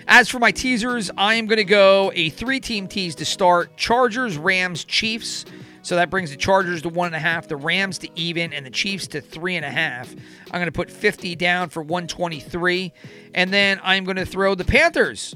[0.07, 4.35] as for my teasers, I am going to go a three-team tease to start: Chargers,
[4.35, 5.45] Rams, Chiefs.
[5.83, 8.65] So that brings the Chargers to one and a half, the Rams to even, and
[8.65, 10.11] the Chiefs to three and a half.
[10.47, 12.91] I'm going to put 50 down for 123,
[13.35, 15.35] and then I'm going to throw the Panthers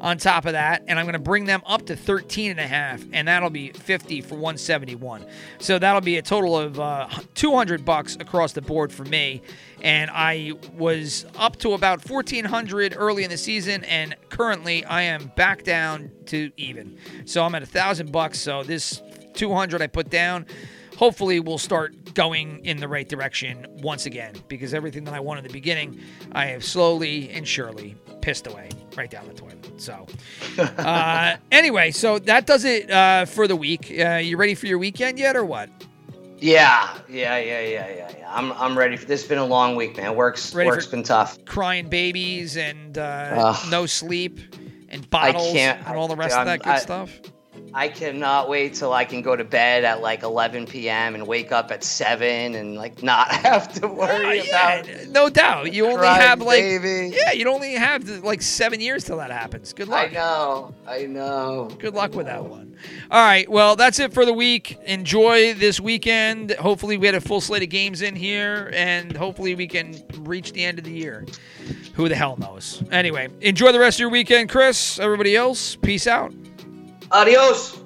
[0.00, 2.66] on top of that and i'm going to bring them up to 13 and a
[2.66, 5.26] half and that'll be 50 for 171
[5.58, 9.42] so that'll be a total of uh, 200 bucks across the board for me
[9.82, 15.30] and i was up to about 1400 early in the season and currently i am
[15.36, 19.02] back down to even so i'm at a thousand bucks so this
[19.34, 20.46] 200 I put down.
[20.96, 25.44] Hopefully, we'll start going in the right direction once again because everything that I wanted
[25.44, 26.00] in the beginning,
[26.32, 29.59] I have slowly and surely pissed away right down the toilet.
[29.80, 30.06] So,
[30.58, 33.90] uh, anyway, so that does it uh, for the week.
[33.98, 35.70] Uh, you ready for your weekend yet, or what?
[36.38, 38.34] Yeah, yeah, yeah, yeah, yeah, yeah.
[38.34, 39.22] I'm I'm ready for this.
[39.22, 40.14] Has been a long week, man.
[40.16, 41.42] Work's Ready work's been tough.
[41.44, 44.38] Crying babies and uh, no sleep
[44.88, 47.10] and bottles and all the I- rest of that good I- stuff.
[47.72, 51.14] I cannot wait till I can go to bed at like 11 p.m.
[51.14, 55.06] and wake up at seven and like not have to worry Oh, yeah, about.
[55.08, 55.72] no doubt.
[55.72, 57.14] You only have like baby.
[57.16, 59.72] yeah, you only have like seven years till that happens.
[59.72, 60.10] Good luck.
[60.10, 61.68] I know, I know.
[61.78, 62.76] Good luck with that one.
[63.10, 64.78] All right, well that's it for the week.
[64.86, 66.52] Enjoy this weekend.
[66.52, 70.52] Hopefully we had a full slate of games in here, and hopefully we can reach
[70.52, 71.24] the end of the year.
[71.94, 72.82] Who the hell knows?
[72.90, 74.98] Anyway, enjoy the rest of your weekend, Chris.
[74.98, 76.32] Everybody else, peace out.
[77.10, 77.79] Adiós.